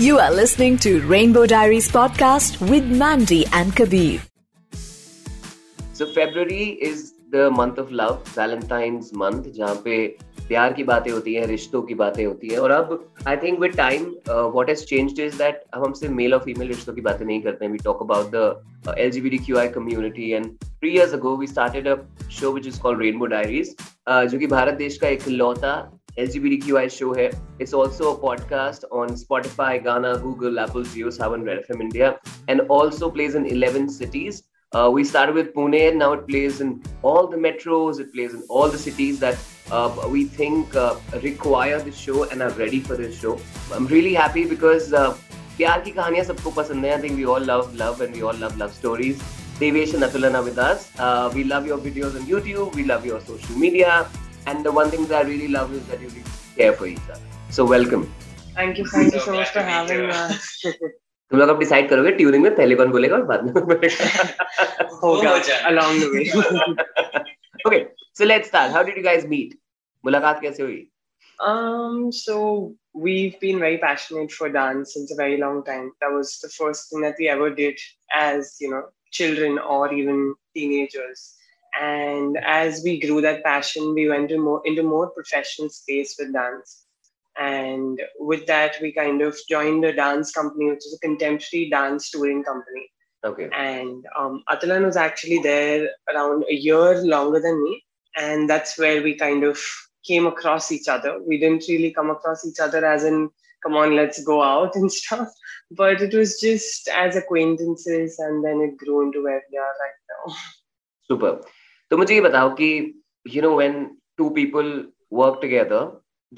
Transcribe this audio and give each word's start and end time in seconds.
You 0.00 0.18
are 0.18 0.30
listening 0.30 0.76
to 0.78 1.00
Rainbow 1.02 1.46
Diaries 1.46 1.90
podcast 1.90 2.60
with 2.70 2.84
Mandy 2.84 3.46
and 3.52 3.74
Kabir. 3.74 4.20
So 5.92 6.06
February 6.06 6.76
is 6.88 7.14
the 7.30 7.50
month 7.50 7.78
of 7.78 7.90
love, 7.92 8.18
Valentine's 8.34 9.12
month, 9.14 9.46
जहाँ 9.56 9.74
पे 9.84 9.96
प्यार 10.48 10.72
की 10.72 10.84
बातें 10.84 11.10
होती 11.10 11.34
हैं 11.34 11.46
रिश्तों 11.46 11.82
की 11.82 11.94
बातें 11.94 12.24
होती 12.24 12.48
हैं 12.48 12.58
और 12.58 12.70
अब 12.70 12.92
I 13.28 13.36
think 13.36 13.58
with 13.60 13.76
time 13.76 14.04
what 14.28 14.68
has 14.68 14.84
changed 14.88 15.20
is 15.20 15.34
that 15.34 15.62
हम 15.74 15.84
हमसे 15.84 16.08
मेल 16.20 16.34
और 16.34 16.40
फीमेल 16.44 16.68
रिश्तों 16.68 16.94
की 16.94 17.00
बातें 17.08 17.24
नहीं 17.26 17.40
करते 17.42 17.64
हैं 17.64 17.72
we 17.72 17.78
talk 17.84 18.02
about 18.02 18.30
the 18.34 18.94
LGBTQI 18.98 19.68
community 19.78 20.30
and 20.30 20.46
three 20.64 20.90
years 20.90 21.12
ago 21.14 21.36
we 21.36 21.46
started 21.46 21.88
a 21.88 21.96
show 22.40 22.52
which 22.52 22.66
is 22.66 22.78
called 22.78 23.02
rainbow 23.02 23.26
diaries 23.34 23.74
जो 24.08 24.38
कि 24.38 24.46
भारत 24.46 24.74
देश 24.84 24.98
का 24.98 25.08
एक 25.08 25.28
लौता 25.28 25.74
LGBTQI 26.17 26.91
show 26.91 27.13
here. 27.13 27.31
It's 27.59 27.73
also 27.73 28.15
a 28.15 28.19
podcast 28.19 28.83
on 28.91 29.09
Spotify, 29.09 29.83
Gaana, 29.83 30.21
Google, 30.21 30.59
Apple, 30.59 30.83
JioSaavn, 30.83 31.45
Red 31.45 31.65
FM 31.67 31.81
India, 31.81 32.19
and 32.47 32.61
also 32.61 33.09
plays 33.09 33.35
in 33.35 33.45
11 33.45 33.89
cities. 33.89 34.43
Uh, 34.73 34.89
we 34.91 35.03
started 35.03 35.35
with 35.35 35.53
Pune, 35.53 35.89
and 35.89 35.99
now 35.99 36.13
it 36.13 36.27
plays 36.27 36.61
in 36.61 36.81
all 37.01 37.27
the 37.27 37.37
metros. 37.37 37.99
It 37.99 38.13
plays 38.13 38.33
in 38.33 38.43
all 38.49 38.69
the 38.69 38.77
cities 38.77 39.19
that 39.19 39.37
uh, 39.69 40.07
we 40.09 40.25
think 40.25 40.75
uh, 40.75 40.95
require 41.21 41.79
this 41.81 41.97
show 41.97 42.23
and 42.29 42.41
are 42.41 42.51
ready 42.51 42.79
for 42.79 42.95
this 42.95 43.19
show. 43.19 43.39
I'm 43.73 43.87
really 43.87 44.13
happy 44.13 44.45
because 44.45 44.93
uh, 44.93 45.13
प्यार 45.57 45.81
की 45.81 45.91
कहानियां 45.91 46.23
सबको 46.25 46.51
पसंद 46.51 46.85
है. 46.85 46.97
I 46.97 47.01
think 47.01 47.17
we 47.17 47.25
all 47.25 47.45
love 47.51 47.75
love 47.75 48.01
and 48.01 48.15
we 48.15 48.23
all 48.23 48.37
love 48.43 48.57
love 48.57 48.73
stories. 48.73 49.21
Devesh 49.59 49.93
and 49.93 50.03
Atulana 50.03 50.43
with 50.43 50.57
us. 50.57 50.89
Uh, 50.97 51.29
we 51.35 51.43
love 51.43 51.67
your 51.67 51.77
videos 51.77 52.15
on 52.19 52.25
YouTube. 52.33 52.73
We 52.73 52.83
love 52.83 53.05
your 53.05 53.19
social 53.21 53.57
media. 53.63 54.07
And 54.46 54.64
the 54.64 54.72
one 54.72 54.90
thing 54.90 55.06
that 55.06 55.24
I 55.24 55.28
really 55.28 55.48
love 55.48 55.72
is 55.74 55.86
that 55.86 56.00
you 56.00 56.08
really 56.08 56.36
care 56.56 56.72
for 56.72 56.86
each 56.86 57.08
other. 57.10 57.20
So 57.50 57.64
welcome. 57.64 58.12
Thank 58.54 58.78
you, 58.78 58.86
thank 58.86 59.12
you 59.12 59.20
so 59.20 59.34
much 59.34 59.50
for 59.50 59.62
having 59.62 60.10
us. 60.10 60.62
तुम 61.30 61.38
लोग 61.38 61.48
अब 61.48 61.58
decide 61.58 61.88
करोगे 61.90 62.10
tuning 62.16 62.42
में 62.42 62.54
पहले 62.56 62.74
कौन 62.76 62.90
बोलेगा 62.90 63.14
और 63.16 63.22
बाद 63.30 63.44
में 63.44 63.52
कौन 63.54 63.64
बोलेगा 63.70 64.98
होगा 65.02 65.32
along 65.70 65.96
the 66.02 66.10
way. 66.12 66.26
okay 67.66 67.86
so 68.20 68.28
let's 68.32 68.52
start 68.52 68.70
how 68.76 68.82
did 68.88 69.00
you 69.00 69.02
guys 69.06 69.26
meet 69.32 69.56
मुलाकात 70.04 70.40
कैसे 70.42 70.62
हुई 70.62 70.86
Um, 71.46 72.12
so 72.12 72.74
we've 72.94 73.34
been 73.40 73.58
very 73.58 73.78
passionate 73.80 74.32
for 74.32 74.48
dance 74.52 74.94
since 74.94 75.10
a 75.12 75.16
very 75.16 75.36
long 75.40 75.58
time. 75.64 75.90
That 76.00 76.12
was 76.12 76.38
the 76.44 76.48
first 76.48 76.88
thing 76.88 77.02
that 77.02 77.16
we 77.18 77.28
ever 77.28 77.48
did 77.50 77.82
as 78.18 78.56
you 78.58 78.70
know 78.70 78.84
children 79.18 79.58
or 79.58 79.92
even 79.92 80.22
teenagers. 80.54 81.34
And 81.79 82.37
as 82.37 82.81
we 82.83 82.99
grew 82.99 83.21
that 83.21 83.43
passion, 83.43 83.93
we 83.93 84.09
went 84.09 84.29
to 84.29 84.37
more 84.37 84.61
into 84.65 84.83
more 84.83 85.09
professional 85.09 85.69
space 85.69 86.15
with 86.19 86.33
dance. 86.33 86.85
And 87.39 88.01
with 88.19 88.45
that, 88.47 88.75
we 88.81 88.91
kind 88.91 89.21
of 89.21 89.37
joined 89.49 89.85
a 89.85 89.93
dance 89.93 90.31
company, 90.31 90.69
which 90.69 90.85
is 90.85 90.93
a 91.01 91.07
contemporary 91.07 91.69
dance 91.69 92.09
touring 92.11 92.43
company. 92.43 92.89
okay 93.23 93.47
and 93.55 94.05
um, 94.17 94.43
Atulan 94.49 94.83
was 94.83 94.97
actually 94.97 95.39
there 95.39 95.89
around 96.13 96.43
a 96.49 96.55
year 96.55 97.01
longer 97.03 97.39
than 97.39 97.63
me, 97.63 97.83
and 98.17 98.49
that's 98.49 98.77
where 98.77 99.01
we 99.01 99.15
kind 99.15 99.43
of 99.43 99.59
came 100.05 100.25
across 100.27 100.71
each 100.71 100.87
other. 100.87 101.21
We 101.25 101.39
didn't 101.39 101.67
really 101.69 101.93
come 101.93 102.09
across 102.09 102.45
each 102.45 102.59
other 102.59 102.83
as 102.83 103.05
in, 103.05 103.29
come 103.63 103.75
on, 103.75 103.95
let's 103.95 104.23
go 104.23 104.41
out 104.43 104.75
and 104.75 104.91
stuff, 105.01 105.29
but 105.69 106.01
it 106.01 106.13
was 106.13 106.39
just 106.41 106.89
as 106.89 107.15
acquaintances, 107.15 108.19
and 108.19 108.43
then 108.43 108.59
it 108.59 108.77
grew 108.77 109.05
into 109.05 109.23
where 109.23 109.41
we 109.49 109.57
are 109.57 109.75
right 109.85 109.99
now. 110.11 110.35
super 111.07 111.41
तो 111.90 111.96
मुझे 111.96 112.14
ये 112.14 112.20
बताओ 112.28 112.54
कि 112.60 112.68
you 113.34 113.42
know 113.44 113.54
when 113.58 113.76
two 114.20 114.28
people 114.38 114.68
work 115.20 115.40
together 115.44 115.80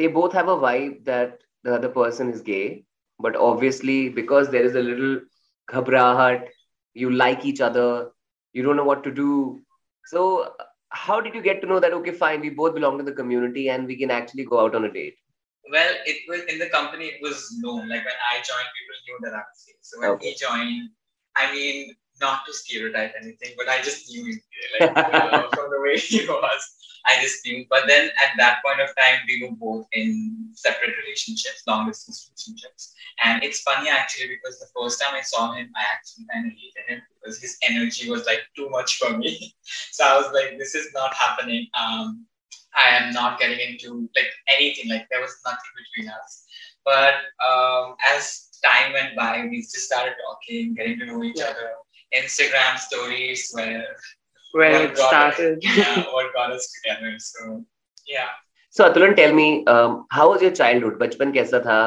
they 0.00 0.06
both 0.18 0.32
have 0.38 0.48
a 0.52 0.56
vibe 0.64 0.94
that 1.08 1.34
the 1.68 1.74
other 1.78 1.90
person 1.96 2.30
is 2.34 2.40
gay 2.48 2.84
but 3.26 3.36
obviously 3.48 3.96
because 4.20 4.50
there 4.54 4.68
is 4.70 4.74
a 4.80 4.84
little 4.88 5.14
ghabrahat 5.72 6.46
you 7.02 7.10
like 7.22 7.44
each 7.52 7.60
other 7.68 7.88
you 8.54 8.62
don't 8.68 8.80
know 8.82 8.88
what 8.90 9.04
to 9.08 9.12
do 9.20 9.30
so 10.14 10.24
how 11.04 11.20
did 11.20 11.34
you 11.34 11.42
get 11.48 11.60
to 11.62 11.68
know 11.72 11.80
that 11.86 11.92
okay 12.00 12.16
fine 12.24 12.40
we 12.40 12.50
both 12.62 12.74
belong 12.74 12.98
to 12.98 13.08
the 13.10 13.18
community 13.22 13.68
and 13.76 13.86
we 13.86 13.96
can 14.04 14.10
actually 14.20 14.44
go 14.54 14.60
out 14.64 14.74
on 14.80 14.84
a 14.84 14.92
date 15.00 15.16
Well, 15.70 15.94
it 16.06 16.16
was 16.28 16.42
in 16.48 16.58
the 16.58 16.68
company. 16.68 17.06
It 17.06 17.20
was 17.22 17.54
known. 17.60 17.88
Like 17.88 18.04
when 18.04 18.14
I 18.32 18.36
joined, 18.36 18.70
people 18.76 18.98
knew 19.06 19.18
that 19.24 19.34
I 19.34 19.42
was 19.46 19.64
gay. 19.66 19.76
So 19.82 20.00
when 20.00 20.10
Okay. 20.12 20.30
he 20.30 20.34
joined, 20.34 20.90
I 21.36 21.52
mean, 21.52 21.94
not 22.21 22.45
to 22.45 22.53
stereotype 22.53 23.13
anything, 23.21 23.53
but 23.57 23.69
I 23.69 23.81
just 23.81 24.09
knew 24.09 24.25
him. 24.25 24.41
Like 24.79 24.97
uh, 25.13 25.49
from 25.53 25.69
the 25.71 25.81
way 25.81 25.97
he 25.97 26.25
was, 26.25 26.75
I 27.05 27.21
just 27.21 27.45
knew. 27.45 27.65
But 27.69 27.83
then 27.87 28.09
at 28.23 28.33
that 28.37 28.59
point 28.65 28.81
of 28.81 28.89
time, 28.95 29.19
we 29.27 29.45
were 29.45 29.55
both 29.55 29.87
in 29.93 30.49
separate 30.53 30.93
relationships, 31.05 31.63
long 31.67 31.87
distance 31.87 32.29
relationships. 32.29 32.93
And 33.23 33.43
it's 33.43 33.61
funny 33.61 33.89
actually 33.89 34.27
because 34.29 34.59
the 34.59 34.67
first 34.79 35.01
time 35.01 35.13
I 35.15 35.21
saw 35.21 35.53
him, 35.53 35.69
I 35.75 35.83
actually 35.93 36.25
kind 36.33 36.45
of 36.47 36.53
hated 36.53 36.93
him 36.95 37.01
because 37.21 37.39
his 37.41 37.57
energy 37.63 38.09
was 38.09 38.25
like 38.25 38.41
too 38.55 38.69
much 38.69 38.97
for 38.97 39.17
me. 39.17 39.55
so 39.91 40.05
I 40.05 40.17
was 40.17 40.31
like, 40.33 40.57
this 40.57 40.75
is 40.75 40.87
not 40.93 41.13
happening. 41.13 41.67
Um, 41.79 42.25
I 42.75 42.89
am 42.97 43.13
not 43.13 43.39
getting 43.39 43.59
into 43.59 44.09
like 44.15 44.31
anything. 44.47 44.89
Like 44.89 45.07
there 45.11 45.21
was 45.21 45.35
nothing 45.45 45.59
between 45.95 46.11
us. 46.11 46.45
But 46.85 47.13
um, 47.47 47.95
as 48.15 48.49
time 48.63 48.93
went 48.93 49.15
by, 49.15 49.45
we 49.49 49.61
just 49.61 49.77
started 49.77 50.13
talking, 50.25 50.73
getting 50.73 50.99
to 50.99 51.05
know 51.05 51.23
each 51.23 51.37
Yeah. 51.37 51.49
other. 51.51 51.71
Instagram 52.21 52.77
stories 52.79 53.49
where 53.53 53.85
Where 54.53 54.83
it 54.85 54.97
started. 54.97 55.57
Us, 55.65 55.77
yeah, 55.77 56.03
what 56.15 56.33
got 56.33 56.51
us 56.51 56.65
together. 56.75 57.11
So 57.17 57.65
yeah. 58.07 58.29
so 58.69 58.85
atulan 58.89 59.15
tell 59.19 59.33
me 59.39 59.47
um, 59.73 60.05
how 60.17 60.25
was 60.31 60.41
your 60.45 60.51
childhood 60.59 60.99
bachpan 61.01 61.33
kaisa 61.37 61.59
tha 61.67 61.79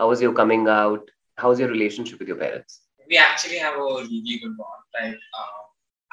how 0.00 0.08
was 0.12 0.22
your 0.24 0.32
coming 0.40 0.64
out 0.78 1.10
how 1.42 1.50
was 1.52 1.60
your 1.62 1.68
relationship 1.76 2.18
with 2.22 2.32
your 2.32 2.38
parents 2.42 2.80
we 3.08 3.16
actually 3.16 3.58
have 3.58 3.74
a 3.74 3.86
really 4.02 4.38
good 4.42 4.56
bond. 4.56 4.82
Like, 4.94 5.18
uh, 5.40 5.62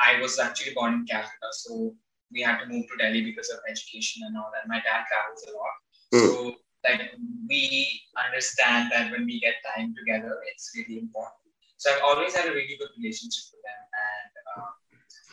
I 0.07 0.19
was 0.21 0.37
actually 0.39 0.73
born 0.73 0.93
in 0.93 1.05
Calcutta, 1.05 1.49
so 1.51 1.93
we 2.31 2.41
had 2.41 2.59
to 2.59 2.67
move 2.67 2.85
to 2.89 2.97
Delhi 2.97 3.21
because 3.29 3.49
of 3.49 3.59
education 3.69 4.23
and 4.27 4.37
all 4.37 4.51
that. 4.53 4.67
My 4.67 4.79
dad 4.87 5.05
travels 5.11 5.43
a 5.49 5.51
lot, 5.57 5.75
Hmm. 6.13 6.25
so 6.27 6.55
like 6.85 7.01
we 7.49 7.61
understand 8.25 8.91
that 8.91 9.11
when 9.11 9.25
we 9.25 9.39
get 9.39 9.55
time 9.75 9.93
together, 9.99 10.33
it's 10.51 10.71
really 10.77 10.99
important. 10.99 11.42
So 11.83 11.91
I've 11.91 12.01
always 12.01 12.33
had 12.33 12.47
a 12.47 12.53
really 12.53 12.77
good 12.79 12.95
relationship 12.97 13.43
with 13.51 13.61
them, 13.67 13.83
and 14.07 14.31
uh, 14.55 14.69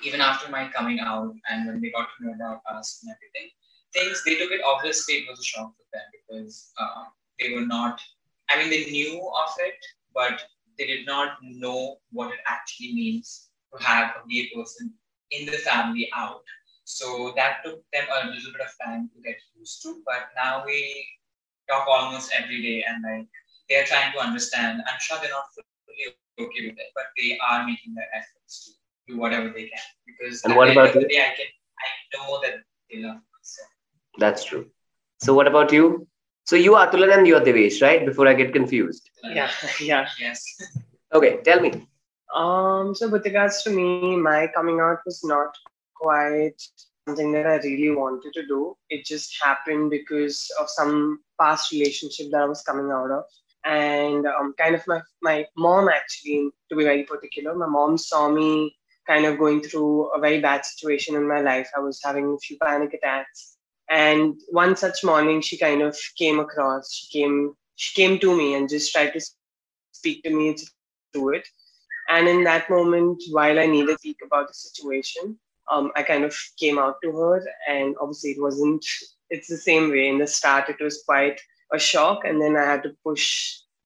even 0.02 0.20
after 0.20 0.50
my 0.50 0.66
coming 0.66 0.98
out 0.98 1.32
and 1.48 1.64
when 1.64 1.80
they 1.80 1.92
got 1.92 2.08
to 2.18 2.24
know 2.26 2.32
about 2.32 2.60
us 2.74 2.98
and 3.00 3.14
everything, 3.14 3.50
things 3.92 4.20
they 4.26 4.34
took 4.34 4.50
it 4.50 4.60
obviously 4.66 5.14
it 5.14 5.30
was 5.30 5.38
a 5.38 5.44
shock 5.44 5.72
for 5.76 5.86
them 5.92 6.02
because 6.10 6.72
uh, 6.76 7.04
they 7.38 7.54
were 7.54 7.64
not. 7.64 8.00
I 8.48 8.58
mean, 8.58 8.68
they 8.68 8.90
knew 8.90 9.14
of 9.14 9.54
it, 9.60 9.76
but 10.12 10.42
they 10.76 10.86
did 10.86 11.06
not 11.06 11.38
know 11.40 11.98
what 12.10 12.32
it 12.32 12.40
actually 12.48 12.94
means 12.94 13.50
to 13.72 13.84
have 13.84 14.16
a 14.16 14.28
gay 14.28 14.50
person 14.52 14.92
in 15.30 15.46
the 15.46 15.58
family 15.58 16.10
out. 16.16 16.42
So 16.82 17.32
that 17.36 17.62
took 17.64 17.80
them 17.92 18.06
a 18.10 18.26
little 18.26 18.50
bit 18.50 18.62
of 18.62 18.74
time 18.84 19.08
to 19.14 19.22
get 19.22 19.36
used 19.56 19.84
to. 19.84 20.02
But 20.04 20.30
now 20.34 20.64
we 20.66 21.06
talk 21.70 21.86
almost 21.86 22.32
every 22.36 22.60
day 22.60 22.82
and 22.88 23.04
like 23.04 23.28
they 23.68 23.76
are 23.76 23.84
trying 23.84 24.12
to 24.14 24.18
understand. 24.18 24.82
I'm 24.88 24.98
sure 24.98 25.16
they're 25.22 25.30
not 25.30 25.44
okay 26.38 26.66
with 26.66 26.78
it, 26.78 26.90
but 26.94 27.04
they 27.18 27.38
are 27.50 27.66
making 27.66 27.94
their 27.94 28.08
efforts 28.14 28.64
to 28.66 29.12
do 29.12 29.18
whatever 29.18 29.48
they 29.48 29.66
can. 29.68 29.88
Because 30.06 30.42
And 30.44 30.54
what 30.56 30.70
about 30.70 30.94
you? 30.94 31.02
I 31.02 31.32
can 31.38 31.46
I 31.84 31.88
know 32.16 32.40
that 32.42 32.54
they 32.90 32.98
love 33.02 33.16
me. 33.16 33.22
So 33.42 33.62
that's 34.18 34.44
true 34.44 34.66
so 35.20 35.32
what 35.34 35.46
about 35.46 35.72
you 35.72 36.06
so 36.44 36.56
you 36.56 36.74
are 36.74 36.86
atulan 36.86 37.12
and 37.16 37.26
you 37.26 37.36
are 37.36 37.44
devesh 37.48 37.80
right 37.82 38.04
before 38.06 38.26
i 38.28 38.34
get 38.34 38.52
confused 38.52 39.08
Yeah, 39.24 39.50
yeah. 39.80 40.06
Yes. 40.20 40.42
okay 41.18 41.32
tell 41.48 41.60
me 41.66 41.72
Um, 42.40 42.94
so 42.98 43.08
with 43.12 43.24
regards 43.28 43.56
to 43.64 43.70
me, 43.76 44.16
my 44.24 44.46
coming 44.56 44.78
out 44.84 44.98
was 45.06 45.16
not 45.30 45.56
quite 46.00 46.58
something 47.06 47.32
that 47.32 47.46
I 47.52 47.56
really 47.64 47.90
wanted 48.00 48.32
to 48.36 48.42
do. 48.50 48.58
It 48.96 49.00
just 49.04 49.34
happened 49.46 49.90
because 49.94 50.36
of 50.60 50.68
some 50.74 50.92
past 51.42 51.72
relationship 51.72 52.26
that 52.30 52.42
I 52.42 52.50
was 52.52 52.62
coming 52.68 52.90
out 52.98 53.10
of. 53.18 53.24
And 53.64 54.26
um, 54.26 54.54
kind 54.58 54.74
of 54.74 54.86
my, 54.86 55.00
my 55.22 55.46
mom 55.56 55.88
actually, 55.88 56.50
to 56.70 56.76
be 56.76 56.84
very 56.84 57.04
particular, 57.04 57.54
my 57.54 57.66
mom 57.66 57.98
saw 57.98 58.30
me 58.30 58.74
kind 59.06 59.26
of 59.26 59.38
going 59.38 59.60
through 59.62 60.10
a 60.12 60.20
very 60.20 60.40
bad 60.40 60.64
situation 60.64 61.16
in 61.16 61.28
my 61.28 61.40
life. 61.40 61.68
I 61.76 61.80
was 61.80 62.00
having 62.02 62.32
a 62.32 62.38
few 62.38 62.56
panic 62.58 62.94
attacks. 62.94 63.56
And 63.88 64.40
one 64.50 64.76
such 64.76 65.02
morning 65.02 65.40
she 65.40 65.58
kind 65.58 65.82
of 65.82 65.98
came 66.16 66.38
across, 66.38 66.92
she 66.92 67.20
came 67.20 67.54
she 67.74 68.00
came 68.00 68.18
to 68.18 68.36
me 68.36 68.54
and 68.54 68.68
just 68.68 68.92
tried 68.92 69.12
to 69.14 69.20
speak 69.92 70.22
to 70.22 70.30
me 70.30 70.54
through 71.12 71.36
it. 71.36 71.48
And 72.10 72.28
in 72.28 72.44
that 72.44 72.68
moment, 72.68 73.22
while 73.30 73.58
I 73.58 73.66
needed 73.66 73.92
to 73.92 73.98
speak 73.98 74.18
about 74.24 74.48
the 74.48 74.54
situation, 74.54 75.38
um, 75.72 75.90
I 75.96 76.02
kind 76.02 76.24
of 76.24 76.36
came 76.58 76.78
out 76.78 76.96
to 77.02 77.10
her. 77.12 77.42
And 77.68 77.96
obviously, 78.00 78.32
it 78.32 78.42
wasn't, 78.42 78.84
it's 79.30 79.48
the 79.48 79.56
same 79.56 79.90
way. 79.90 80.08
In 80.08 80.18
the 80.18 80.26
start, 80.26 80.68
it 80.68 80.80
was 80.80 81.02
quite 81.06 81.40
a 81.72 81.78
shock 81.78 82.24
and 82.24 82.40
then 82.40 82.56
i 82.56 82.64
had 82.64 82.82
to 82.82 82.92
push 83.04 83.26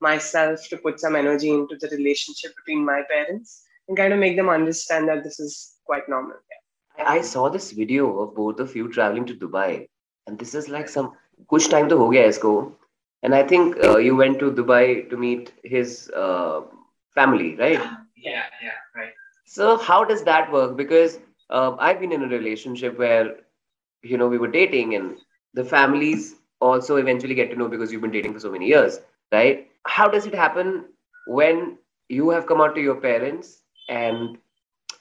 myself 0.00 0.68
to 0.68 0.76
put 0.76 1.00
some 1.00 1.16
energy 1.16 1.50
into 1.50 1.76
the 1.80 1.88
relationship 1.96 2.54
between 2.56 2.84
my 2.84 3.00
parents 3.10 3.62
and 3.88 3.96
kind 3.96 4.12
of 4.12 4.18
make 4.18 4.36
them 4.36 4.48
understand 4.48 5.08
that 5.08 5.22
this 5.22 5.38
is 5.40 5.76
quite 5.84 6.08
normal. 6.08 6.36
Yeah. 6.98 7.08
i 7.16 7.20
saw 7.20 7.48
this 7.48 7.72
video 7.72 8.06
of 8.22 8.34
both 8.34 8.60
of 8.64 8.74
you 8.76 8.88
traveling 8.96 9.26
to 9.30 9.34
dubai 9.34 9.86
and 10.26 10.38
this 10.38 10.54
is 10.54 10.68
like 10.68 10.88
some 10.88 11.12
good 11.52 11.68
time 11.74 11.88
to 11.92 11.98
ho 12.02 12.08
gaya 12.14 12.28
isko 12.34 12.52
and 13.22 13.34
i 13.40 13.42
think 13.52 13.76
uh, 13.88 13.98
you 14.06 14.14
went 14.22 14.38
to 14.44 14.50
dubai 14.60 14.84
to 15.10 15.16
meet 15.26 15.52
his 15.74 16.10
uh, 16.24 16.60
family 17.18 17.50
right? 17.64 17.82
Yeah 18.28 18.44
yeah 18.66 18.78
right. 19.00 19.14
So 19.54 19.76
how 19.76 20.04
does 20.10 20.22
that 20.28 20.52
work? 20.52 20.76
Because 20.76 21.18
uh, 21.50 21.70
i've 21.86 22.00
been 22.04 22.14
in 22.18 22.24
a 22.28 22.32
relationship 22.36 22.98
where 23.04 23.26
you 24.12 24.18
know 24.20 24.28
we 24.34 24.38
were 24.44 24.52
dating 24.60 24.94
and 24.94 25.18
the 25.60 25.64
families 25.74 26.34
also 26.60 26.96
eventually 26.96 27.34
get 27.34 27.50
to 27.50 27.56
know 27.56 27.68
because 27.68 27.92
you've 27.92 28.02
been 28.02 28.10
dating 28.10 28.32
for 28.32 28.40
so 28.40 28.50
many 28.50 28.66
years, 28.66 29.00
right? 29.32 29.68
How 29.86 30.08
does 30.08 30.26
it 30.26 30.34
happen 30.34 30.86
when 31.26 31.78
you 32.08 32.30
have 32.30 32.46
come 32.46 32.60
out 32.60 32.74
to 32.74 32.80
your 32.80 32.96
parents 32.96 33.62
and 33.88 34.38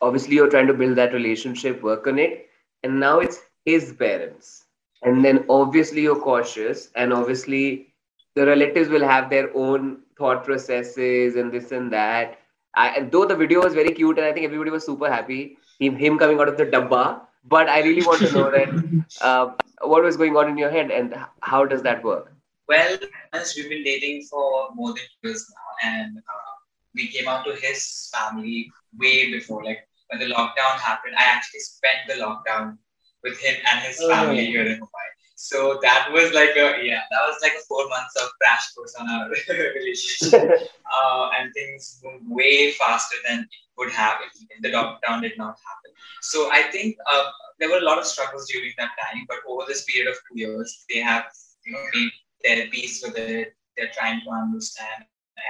obviously 0.02 0.36
you're 0.36 0.50
trying 0.50 0.68
to 0.68 0.74
build 0.74 0.98
that 0.98 1.14
relationship, 1.14 1.82
work 1.82 2.08
on 2.08 2.20
it, 2.20 2.48
and 2.84 3.00
now 3.00 3.20
it's 3.20 3.40
his 3.66 3.94
parents, 3.94 4.66
and 5.04 5.24
then 5.24 5.46
obviously 5.50 6.02
you're 6.02 6.20
cautious, 6.20 6.90
and 6.96 7.14
obviously 7.14 7.94
the 8.36 8.46
relatives 8.46 8.90
will 8.90 9.04
have 9.04 9.30
their 9.30 9.56
own 9.56 10.00
thought 10.18 10.44
processes 10.44 11.36
and 11.36 11.52
this 11.52 11.72
and 11.72 11.92
that. 11.94 12.40
I, 12.76 13.08
though 13.12 13.26
the 13.26 13.36
video 13.36 13.62
was 13.64 13.74
very 13.74 13.92
cute 13.92 14.18
and 14.18 14.26
I 14.26 14.34
think 14.34 14.46
everybody 14.46 14.72
was 14.72 14.86
super 14.86 15.10
happy, 15.10 15.58
him, 15.80 15.96
him 15.96 16.18
coming 16.18 16.40
out 16.40 16.50
of 16.50 16.58
the 16.58 16.66
dabba. 16.66 17.22
But 17.46 17.70
I 17.70 17.82
really 17.82 18.06
want 18.06 18.22
to 18.22 18.32
know 18.32 18.52
that 18.52 19.06
uh, 19.22 19.52
what 19.82 20.04
was 20.04 20.18
going 20.18 20.36
on 20.36 20.50
in 20.50 20.58
your 20.58 20.70
head 20.70 20.92
and 20.92 21.16
how 21.42 21.66
does 21.66 21.82
that 21.84 22.04
work? 22.04 22.32
Well, 22.68 22.98
as 23.34 23.54
we've 23.56 23.70
been 23.70 23.84
dating 23.84 24.24
for 24.30 24.70
more 24.74 24.90
than 24.90 25.04
years 25.22 25.46
now, 25.50 25.90
and 25.90 26.18
uh, 26.18 26.54
we 26.96 27.08
came 27.08 27.28
out 27.28 27.46
to 27.46 27.56
his 27.56 28.10
family 28.14 28.72
way 28.98 29.32
before. 29.32 29.64
Like 29.64 29.88
when 30.08 30.20
the 30.20 30.34
lockdown 30.34 30.80
happened, 30.80 31.16
I 31.18 31.24
actually 31.24 31.60
spent 31.60 32.08
the 32.08 32.14
lockdown 32.14 32.78
with 33.24 33.38
him 33.40 33.56
and 33.70 33.80
his 33.82 33.98
family 33.98 34.48
oh. 34.48 34.52
here 34.52 34.66
in 34.66 34.80
Mumbai. 34.80 35.13
So 35.44 35.78
that 35.82 36.08
was 36.10 36.32
like 36.32 36.56
a 36.56 36.80
yeah, 36.82 37.02
that 37.12 37.24
was 37.28 37.36
like 37.42 37.52
a 37.52 37.64
four 37.68 37.90
months 37.90 38.16
of 38.16 38.30
crash 38.40 38.72
course 38.72 38.96
on 38.98 39.10
our 39.10 39.28
relationship, 39.76 40.40
uh, 40.88 41.30
and 41.38 41.52
things 41.54 42.00
moved 42.02 42.24
way 42.30 42.72
faster 42.72 43.18
than 43.28 43.40
it 43.42 43.48
would 43.78 43.92
have 43.92 44.20
if 44.26 44.62
the 44.62 44.70
lockdown 44.70 45.22
did 45.22 45.38
not 45.38 45.58
happen. 45.68 45.92
So 46.22 46.50
I 46.50 46.62
think 46.72 46.96
uh, 47.12 47.26
there 47.60 47.70
were 47.70 47.80
a 47.80 47.84
lot 47.84 48.00
of 48.00 48.06
struggles 48.06 48.48
during 48.48 48.72
that 48.78 48.92
time, 49.04 49.26
but 49.28 49.40
over 49.46 49.66
this 49.68 49.84
period 49.84 50.10
of 50.10 50.16
two 50.16 50.40
years, 50.40 50.86
they 50.90 51.02
have 51.02 51.26
you 51.66 51.74
know 51.74 51.84
made 51.94 52.12
their 52.46 52.68
peace 52.68 53.04
with 53.06 53.18
it. 53.18 53.54
They're 53.76 53.92
trying 54.00 54.22
to 54.24 54.30
understand, 54.30 55.04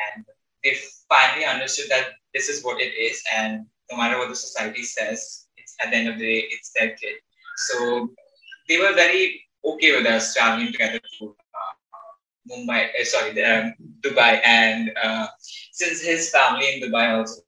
and 0.07 0.25
they 0.63 0.75
finally 1.07 1.45
understood 1.45 1.91
that 1.91 2.13
this 2.33 2.49
is 2.49 2.63
what 2.63 2.81
it 2.81 2.95
is, 2.97 3.21
and 3.31 3.67
no 3.91 3.97
matter 3.97 4.17
what 4.17 4.29
the 4.29 4.35
society 4.35 4.81
says, 4.81 5.45
it's 5.55 5.75
at 5.85 5.91
the 5.91 5.97
end 5.97 6.09
of 6.09 6.17
the 6.17 6.25
day, 6.25 6.47
it's 6.49 6.71
their 6.73 6.95
kid. 6.95 7.17
So 7.57 8.09
they 8.67 8.79
were 8.79 8.93
very 8.93 9.42
okay 9.65 9.95
with 9.95 10.05
us 10.05 10.33
traveling 10.35 10.71
together 10.71 10.99
to 11.19 11.35
uh, 11.55 12.51
Mumbai, 12.51 12.87
uh, 12.99 13.03
sorry, 13.03 13.43
um, 13.43 13.73
Dubai, 14.01 14.41
and 14.45 14.91
uh, 15.01 15.27
since 15.71 16.01
his 16.01 16.29
family 16.29 16.65
in 16.73 16.81
Dubai 16.81 17.17
also, 17.17 17.41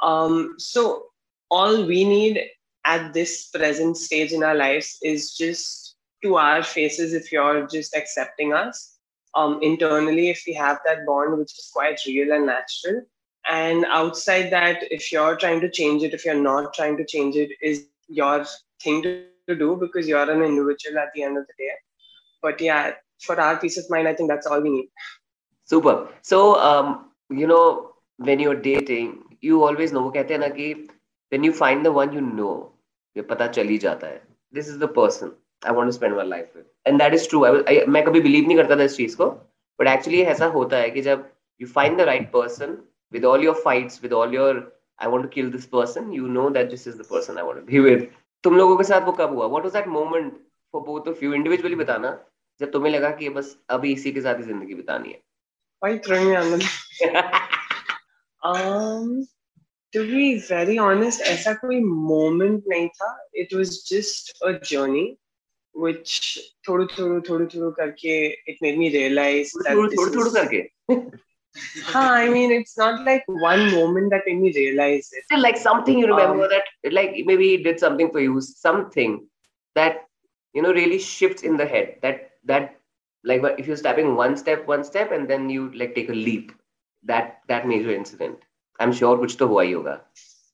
Um, 0.02 0.56
so 0.58 1.06
all 1.50 1.86
we 1.86 2.04
need 2.04 2.44
at 2.86 3.14
this 3.14 3.48
present 3.52 3.96
stage 3.96 4.34
in 4.34 4.44
our 4.44 4.56
lives 4.56 4.98
is 5.02 5.34
just 5.34 5.96
to 6.24 6.36
our 6.36 6.62
faces 6.62 7.14
if 7.14 7.32
you're 7.32 7.66
just 7.68 7.96
accepting 7.96 8.52
us 8.54 8.98
um, 9.36 9.60
internally 9.62 10.30
if 10.30 10.44
we 10.46 10.54
have 10.54 10.80
that 10.86 11.06
bond 11.06 11.38
which 11.38 11.58
is 11.58 11.70
quite 11.74 12.00
real 12.06 12.34
and 12.34 12.46
natural 12.46 13.02
and 13.50 13.86
outside 13.86 14.50
that 14.52 14.84
if 14.92 15.12
you're 15.12 15.36
trying 15.36 15.62
to 15.62 15.70
change 15.70 16.04
it 16.04 16.14
if 16.14 16.26
you're 16.26 16.44
not 16.50 16.74
trying 16.74 16.98
to 16.98 17.06
change 17.06 17.36
it 17.36 17.52
is 17.62 17.86
your 18.08 18.46
thing 18.82 19.02
to 19.02 19.26
to 19.49 19.55
do 19.55 19.77
because 19.77 20.09
you're 20.09 20.31
an 20.31 20.43
individual 20.43 20.99
at 20.99 21.13
the 21.15 21.23
end 21.23 21.39
of 21.39 21.47
the 21.47 21.55
day. 21.59 21.73
But 22.43 22.61
yeah, 22.61 22.93
for 23.21 23.41
our 23.41 23.57
peace 23.57 23.79
of 23.79 23.91
mind, 23.91 24.09
I 24.09 24.15
think 24.15 24.31
that's 24.31 24.47
all 24.47 24.61
we 24.61 24.71
need. 24.71 24.89
Super. 25.65 26.09
So, 26.23 26.59
um, 26.61 27.11
you 27.31 27.47
know, 27.47 27.93
when 28.17 28.41
you're 28.41 28.61
dating, 28.61 29.23
you 29.41 29.65
always 29.65 29.93
know, 29.93 30.11
कहते 30.11 30.35
हैं 30.35 30.39
ना 30.41 30.49
कि 30.55 30.89
when 31.31 31.45
you 31.45 31.53
find 31.53 31.85
the 31.85 31.93
one 31.93 32.13
you 32.13 32.21
know, 32.21 32.73
ये 33.17 33.23
पता 33.23 33.47
चल 33.53 33.69
ही 33.69 33.79
जाता 33.79 34.07
है. 34.07 34.21
This 34.53 34.69
is 34.69 34.79
the 34.79 34.89
person 34.89 35.33
I 35.63 35.73
want 35.73 35.89
to 35.89 35.93
spend 35.93 36.17
my 36.17 36.23
life 36.23 36.55
with. 36.55 36.67
And 36.87 37.01
that 37.01 37.15
is 37.15 37.27
true. 37.27 37.45
I, 37.45 37.51
I 37.67 37.85
मैं 37.87 38.05
कभी 38.05 38.23
believe 38.23 38.47
नहीं 38.47 38.57
करता 38.57 38.77
था 38.79 38.85
इस 38.85 38.97
चीज 38.97 39.15
को. 39.15 39.31
But 39.79 39.89
actually 39.89 40.25
ऐसा 40.35 40.47
होता 40.57 40.77
है 40.77 40.91
कि 40.91 41.03
जब 41.03 41.25
you 41.59 41.67
find 41.67 41.99
the 41.99 42.07
right 42.07 42.31
person 42.33 42.79
with 43.11 43.25
all 43.25 43.43
your 43.43 43.55
fights, 43.55 44.01
with 44.03 44.13
all 44.13 44.33
your 44.33 44.55
I 44.99 45.09
want 45.09 45.23
to 45.23 45.29
kill 45.29 45.51
this 45.51 45.67
person, 45.67 46.13
you 46.13 46.29
know 46.29 46.51
that 46.51 46.71
this 46.71 46.87
is 46.87 46.97
the 46.97 47.05
person 47.05 47.39
I 47.39 47.43
want 47.43 47.59
to 47.59 47.65
be 47.65 47.81
with. 47.81 48.09
तुम 48.44 48.56
लोगों 48.58 48.78
के 48.78 48.84
साथ 48.84 49.02
वो 49.02 49.12
कब 49.12 49.34
हुआ 49.34 49.46
what 49.48 49.64
was 49.64 49.74
that 49.74 49.88
moment 49.88 50.34
for 50.74 50.82
both 50.82 51.08
of 51.08 51.24
you 51.26 51.34
individually 51.34 51.76
बताना 51.76 52.18
जब 52.60 52.72
तुम्हें 52.72 52.92
लगा 52.94 53.10
कि 53.12 53.30
बस 53.30 53.56
अभी 53.70 53.94
इसी 53.94 54.12
के 54.12 54.22
साथ 54.22 54.38
ही 54.38 54.44
ज़िंदगी 54.44 54.74
बितानी 54.74 55.10
है 55.10 55.22
throwing 56.04 56.28
me 56.28 56.36
under? 56.36 56.60
um, 58.42 59.08
to 59.94 60.04
be 60.12 60.40
very 60.40 60.78
honest, 60.78 61.22
ऐसा 61.22 61.54
कोई 61.54 61.80
moment 62.12 62.62
नहीं 62.68 62.88
था. 63.00 63.10
It 63.34 63.56
was 63.58 63.74
just 63.90 64.32
a 64.50 64.54
journey, 64.72 65.18
which 65.76 66.38
थोड़ू 66.70 66.86
थोड़ू 66.86 67.20
थोड़ू 67.22 67.46
थोड़ू 67.46 67.72
करके 67.72 68.16
it 68.48 68.62
made 68.62 68.80
me 68.80 68.90
realize 68.96 69.52
that 69.58 69.76
थोड़ू 69.76 69.90
थोड़ू 69.90 70.16
थोड़ू 70.16 70.32
करके. 70.32 70.62
I 71.94 72.30
mean, 72.30 72.52
it's 72.52 72.78
not 72.78 73.06
like 73.06 73.24
one 73.28 73.72
moment 73.72 74.10
that 74.12 74.24
made 74.26 74.40
me 74.40 74.54
realize 74.54 75.10
it. 75.14 75.24
Still, 75.26 75.42
like 75.42 75.58
something 75.58 75.98
you 76.00 76.08
remember 76.08 76.44
um, 76.44 76.50
that, 76.50 76.92
like 76.92 77.16
maybe 77.26 77.50
he 77.50 77.58
did 77.58 77.80
something 77.80 78.12
for 78.12 78.20
you, 78.20 78.42
something 78.42 79.28
that 79.76 80.08
you 80.54 80.62
know 80.62 80.74
really 80.74 81.00
shifts 81.00 81.44
in 81.44 81.58
the 81.58 81.66
head. 81.66 81.98
That 82.02 82.32
that 82.46 82.80
like 83.24 83.42
if 83.58 83.68
you're 83.68 83.78
stepping 83.78 84.16
one 84.16 84.36
step, 84.36 84.66
one 84.68 84.84
step, 84.84 85.12
and 85.12 85.30
then 85.30 85.50
you 85.50 85.72
like 85.74 85.96
take 85.96 86.10
a 86.10 86.14
leap. 86.14 86.52
That 87.04 87.42
that 87.48 87.68
major 87.68 87.94
incident. 87.94 88.40
I'm 88.80 88.92
sure 88.92 89.16
which 89.18 89.38
to 89.38 89.48
hua 89.48 89.64
yoga. 89.64 90.02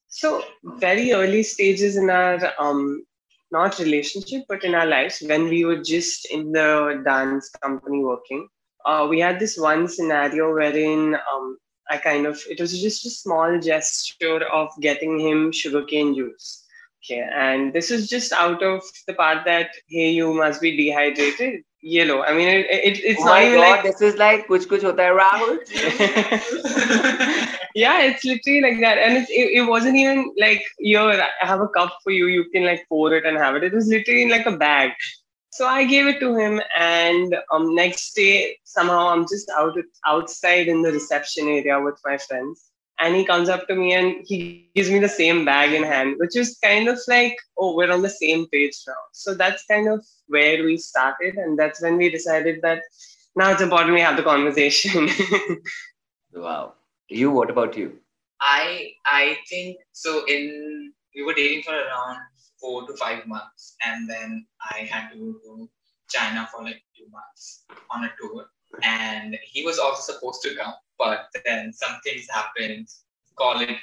So 0.08 0.44
very 0.64 1.14
early 1.14 1.44
stages 1.44 1.96
in 1.96 2.10
our 2.10 2.54
um 2.60 3.06
not 3.52 3.80
relationship, 3.80 4.44
but 4.50 4.64
in 4.64 4.76
our 4.76 4.86
lives 4.86 5.24
when 5.26 5.46
we 5.46 5.64
were 5.66 5.82
just 5.82 6.26
in 6.32 6.52
the 6.52 7.02
dance 7.06 7.50
company 7.50 8.04
working 8.04 8.48
uh, 8.90 9.08
we 9.08 9.20
had 9.20 9.40
this 9.40 9.58
one 9.58 9.88
scenario 9.88 10.52
wherein 10.54 11.16
um, 11.32 11.58
I 11.90 11.98
kind 11.98 12.26
of 12.26 12.42
it 12.50 12.60
was 12.60 12.82
just 12.82 13.06
a 13.06 13.10
small 13.10 13.60
gesture 13.60 14.42
of 14.60 14.70
getting 14.80 15.20
him 15.20 15.52
sugarcane 15.52 16.16
juice. 16.16 16.66
Okay, 17.04 17.26
and 17.34 17.74
this 17.74 17.92
is 17.92 18.10
just 18.10 18.34
out 18.34 18.62
of 18.62 18.84
the 19.08 19.14
part 19.14 19.46
that 19.46 19.70
hey, 19.90 20.12
you 20.12 20.34
must 20.34 20.62
be 20.62 20.76
dehydrated. 20.76 21.64
Yellow. 21.82 22.24
I 22.24 22.34
mean, 22.34 22.50
it, 22.50 22.66
it 22.70 23.00
it's 23.10 23.22
oh 23.22 23.26
not 23.26 23.42
even 23.42 23.60
God, 23.60 23.70
like 23.72 23.84
this 23.84 24.02
is 24.02 24.18
like 24.18 24.48
kuch 24.48 24.66
kuch 24.72 24.82
hota 24.82 25.04
hai 25.04 25.14
Rahul. 25.20 25.60
yeah, 27.84 28.02
it's 28.02 28.26
literally 28.26 28.62
like 28.66 28.82
that, 28.82 28.98
and 28.98 29.20
it, 29.20 29.30
it, 29.30 29.48
it 29.60 29.70
wasn't 29.70 29.96
even 29.96 30.34
like 30.38 30.66
here 30.80 31.00
I 31.00 31.46
have 31.52 31.62
a 31.62 31.70
cup 31.70 31.96
for 32.04 32.12
you. 32.12 32.28
You 32.28 32.44
can 32.56 32.66
like 32.66 32.84
pour 32.90 33.14
it 33.14 33.26
and 33.26 33.38
have 33.38 33.56
it. 33.56 33.64
It 33.64 33.74
was 33.74 33.88
literally 33.88 34.24
in 34.24 34.30
like 34.30 34.46
a 34.46 34.58
bag. 34.58 34.92
So 35.52 35.66
I 35.66 35.84
gave 35.86 36.08
it 36.08 36.20
to 36.20 36.36
him, 36.36 36.62
and 36.78 37.36
um, 37.52 37.74
next 37.76 38.14
day 38.14 38.58
somehow 38.64 39.10
I'm 39.10 39.24
just 39.24 39.50
out 39.58 39.78
outside 40.06 40.68
in 40.68 40.84
the 40.84 40.92
reception 40.92 41.48
area 41.48 41.80
with 41.82 42.00
my 42.06 42.18
friends, 42.18 42.70
and 43.00 43.16
he 43.16 43.26
comes 43.26 43.50
up 43.50 43.68
to 43.68 43.76
me 43.76 43.94
and 43.94 44.24
he 44.26 44.70
gives 44.76 44.92
me 44.92 45.00
the 45.00 45.10
same 45.10 45.46
bag 45.46 45.74
in 45.74 45.84
hand, 45.84 46.16
which 46.20 46.36
is 46.36 46.58
kind 46.64 46.88
of 46.88 47.00
like, 47.08 47.36
oh, 47.58 47.76
we're 47.76 47.92
on 47.92 48.04
the 48.04 48.10
same 48.10 48.48
page 48.50 48.78
now. 48.88 49.02
So 49.14 49.34
that's 49.34 49.66
kind 49.66 49.88
of 49.90 50.06
where 50.28 50.64
we 50.64 50.78
started, 50.78 51.36
and 51.36 51.58
that's 51.58 51.82
when 51.82 51.98
we 51.98 52.10
decided 52.10 52.62
that 52.62 52.84
now 53.36 53.52
it's 53.52 53.62
important 53.62 53.94
we 53.94 54.02
have 54.02 54.18
the 54.18 54.24
conversation. 54.24 55.10
wow. 56.34 56.74
You? 57.08 57.32
What 57.32 57.50
about 57.50 57.76
you? 57.76 57.98
I 58.40 58.92
I 59.06 59.38
think 59.50 59.78
so. 59.94 60.26
In 60.28 60.94
we 61.16 61.24
were 61.24 61.34
dating 61.34 61.64
for 61.64 61.74
around 61.74 62.18
four 62.60 62.88
to 62.88 62.94
five 62.98 63.26
months, 63.28 63.76
and 63.86 64.10
then 64.10 64.46
I 64.72 64.80
had 64.80 65.10
to 65.12 65.18
go 65.18 65.32
to 65.44 65.70
China 66.10 66.48
for 66.52 66.64
like 66.64 66.82
two 66.98 67.10
months 67.12 67.66
on 67.92 68.06
a 68.06 68.12
tour. 68.20 68.46
And 68.84 69.38
he 69.44 69.66
was 69.66 69.80
also 69.80 70.14
supposed 70.14 70.42
to 70.44 70.56
come, 70.56 70.74
but 70.98 71.28
then 71.46 71.74
some 71.74 72.00
things 72.04 72.28
happened, 72.30 72.88
call 73.36 73.60
it 73.62 73.78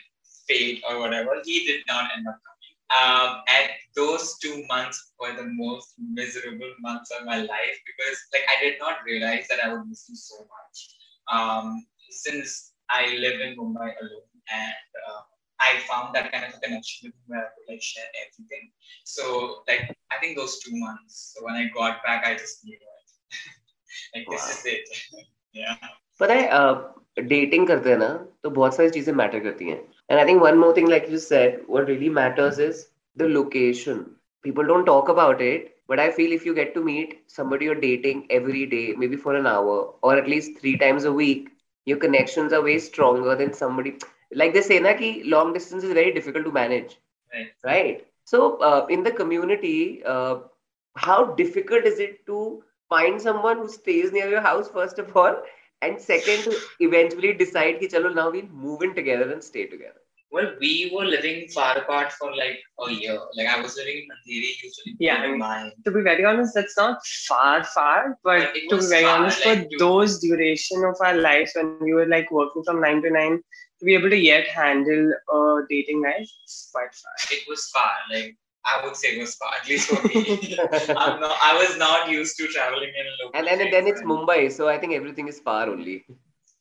fate 0.46 0.82
or 0.88 1.00
whatever. 1.00 1.40
He 1.44 1.66
did 1.66 1.82
not 1.88 2.10
end 2.16 2.26
up 2.28 2.38
coming. 2.46 2.56
Um, 2.88 3.42
and 3.48 3.70
those 3.96 4.38
two 4.38 4.64
months 4.68 5.12
were 5.18 5.34
the 5.34 5.48
most 5.54 5.94
miserable 5.98 6.72
months 6.80 7.10
of 7.18 7.26
my 7.26 7.38
life 7.38 7.78
because 7.84 8.18
like 8.32 8.44
I 8.48 8.62
did 8.62 8.74
not 8.78 8.98
realize 9.04 9.48
that 9.48 9.58
I 9.64 9.72
would 9.72 9.88
miss 9.88 10.08
him 10.08 10.14
so 10.14 10.36
much. 10.38 10.96
Um, 11.32 11.84
since 12.10 12.72
I 12.88 13.16
live 13.16 13.40
in 13.40 13.56
Mumbai 13.56 13.94
alone, 14.00 14.30
and 14.52 14.74
uh, 15.08 15.22
I 15.59 15.79
found 15.87 16.15
that 16.15 16.31
kind 16.31 16.45
of 16.45 16.53
a 16.55 16.59
connection 16.59 17.09
with 17.09 17.15
where 17.27 17.39
I 17.39 17.49
could 17.55 17.73
like 17.73 17.81
share 17.81 18.09
everything. 18.23 18.71
So 19.03 19.63
like 19.67 19.95
I 20.11 20.17
think 20.19 20.37
those 20.37 20.59
two 20.59 20.75
months. 20.75 21.33
So 21.33 21.45
when 21.45 21.55
I 21.55 21.69
got 21.73 22.03
back, 22.03 22.25
I 22.25 22.33
just 22.35 22.65
knew 22.65 22.75
it. 22.75 22.91
like 24.15 24.27
this 24.29 24.49
is 24.49 24.65
it. 24.65 24.89
yeah. 25.53 25.75
पता 26.19 26.33
है 26.33 27.27
dating 27.27 27.67
करते 27.67 27.89
हैं 27.89 27.97
ना 27.97 28.07
तो 28.43 28.49
बहुत 28.49 28.75
सारी 28.75 28.89
चीजें 28.89 29.11
matter 29.13 29.39
करती 29.43 29.69
हैं 29.69 29.77
and 29.77 30.19
I 30.19 30.25
think 30.27 30.41
one 30.41 30.57
more 30.57 30.75
thing 30.77 30.89
like 30.89 31.05
you 31.11 31.17
said 31.19 31.61
what 31.69 31.87
really 31.89 32.09
matters 32.17 32.59
is 32.69 32.87
the 33.17 33.29
location 33.37 34.03
people 34.45 34.69
don't 34.69 34.87
talk 34.89 35.09
about 35.13 35.41
it 35.45 35.65
but 35.91 35.99
i 36.03 36.05
feel 36.13 36.31
if 36.35 36.45
you 36.47 36.53
get 36.59 36.69
to 36.75 36.81
meet 36.85 37.11
somebody 37.33 37.67
you're 37.67 37.81
dating 37.81 38.21
every 38.37 38.61
day 38.71 38.85
maybe 39.01 39.19
for 39.25 39.35
an 39.39 39.49
hour 39.49 39.75
or 40.07 40.13
at 40.21 40.29
least 40.33 40.55
three 40.61 40.73
times 40.83 41.05
a 41.09 41.11
week 41.17 41.51
your 41.91 41.97
connections 42.05 42.55
are 42.59 42.61
way 42.67 42.77
stronger 42.85 43.35
than 43.41 43.53
somebody 43.59 43.93
like 44.34 44.52
they 44.54 44.62
say 44.68 44.78
na 44.86 44.92
ki 45.00 45.10
long 45.34 45.52
distance 45.52 45.84
is 45.84 45.92
very 46.00 46.12
difficult 46.18 46.44
to 46.44 46.52
manage 46.58 46.96
Right. 47.32 47.52
right 47.64 48.06
so 48.24 48.40
uh, 48.68 48.86
in 48.96 49.02
the 49.02 49.12
community 49.20 50.02
uh, 50.14 50.36
how 50.96 51.18
difficult 51.42 51.84
is 51.92 51.98
it 51.98 52.24
to 52.26 52.62
find 52.88 53.20
someone 53.20 53.58
who 53.58 53.68
stays 53.68 54.12
near 54.12 54.28
your 54.28 54.40
house 54.48 54.68
first 54.78 54.98
of 54.98 55.14
all 55.16 55.36
and 55.82 56.00
second 56.00 56.44
to 56.48 56.56
eventually 56.88 57.32
decide 57.44 57.80
ki 57.84 57.88
chalo 57.94 58.14
now 58.20 58.28
we'll 58.36 58.52
move 58.66 58.82
in 58.88 58.94
together 59.00 59.30
and 59.36 59.42
stay 59.52 59.66
together 59.76 60.00
Well, 60.30 60.46
we 60.60 60.90
were 60.94 61.04
living 61.04 61.48
far 61.54 61.76
apart 61.78 62.12
for 62.12 62.28
like 62.38 62.58
a 62.86 62.90
year. 62.92 63.18
Like 63.36 63.48
I 63.48 63.60
was 63.62 63.76
living 63.76 63.98
in 64.02 64.08
Andheri, 64.14 64.50
usually 64.62 64.94
Yeah, 64.98 65.16
I 65.22 65.26
in 65.26 65.30
mean, 65.32 65.38
mine. 65.38 65.70
To 65.86 65.90
be 65.96 66.02
very 66.08 66.24
honest, 66.30 66.54
that's 66.54 66.76
not 66.76 66.98
far, 67.28 67.62
far. 67.64 68.18
But 68.24 68.42
But 68.42 68.54
to 68.70 68.76
be 68.82 68.86
very 68.94 69.04
far, 69.04 69.18
honest, 69.18 69.40
like, 69.46 69.60
for 69.60 69.78
those 69.84 70.18
duration 70.20 70.84
of 70.84 70.96
our 71.08 71.14
lives 71.28 71.52
when 71.56 71.70
we 71.70 71.80
were 71.82 71.94
like 72.06 72.30
working 72.30 72.50
from 72.52 72.80
nine 72.80 73.02
to 73.02 73.10
nine, 73.10 73.40
to 73.78 73.84
be 73.84 73.94
able 73.94 74.10
to 74.10 74.16
yet 74.16 74.46
handle 74.48 75.12
a 75.32 75.60
dating 75.68 76.02
life, 76.02 76.30
it's 76.44 76.70
quite 76.72 76.94
far. 76.94 77.12
It 77.30 77.44
was 77.48 77.68
far. 77.68 77.90
Like 78.12 78.36
I 78.64 78.84
would 78.84 78.96
say 78.96 79.08
it 79.16 79.20
was 79.20 79.34
far, 79.36 79.52
at 79.60 79.68
least 79.68 79.88
for 79.88 80.06
me. 80.08 80.56
I'm 80.96 81.20
not, 81.20 81.36
I 81.42 81.54
was 81.58 81.76
not 81.78 82.10
used 82.10 82.36
to 82.38 82.46
traveling 82.48 82.92
in 83.00 83.06
local. 83.22 83.38
and, 83.38 83.60
and 83.62 83.72
then 83.72 83.86
it's 83.86 84.02
mumbai 84.02 84.50
so 84.52 84.68
i 84.68 84.78
think 84.78 84.92
everything 85.00 85.28
is 85.28 85.40
far 85.40 85.68
only 85.74 86.04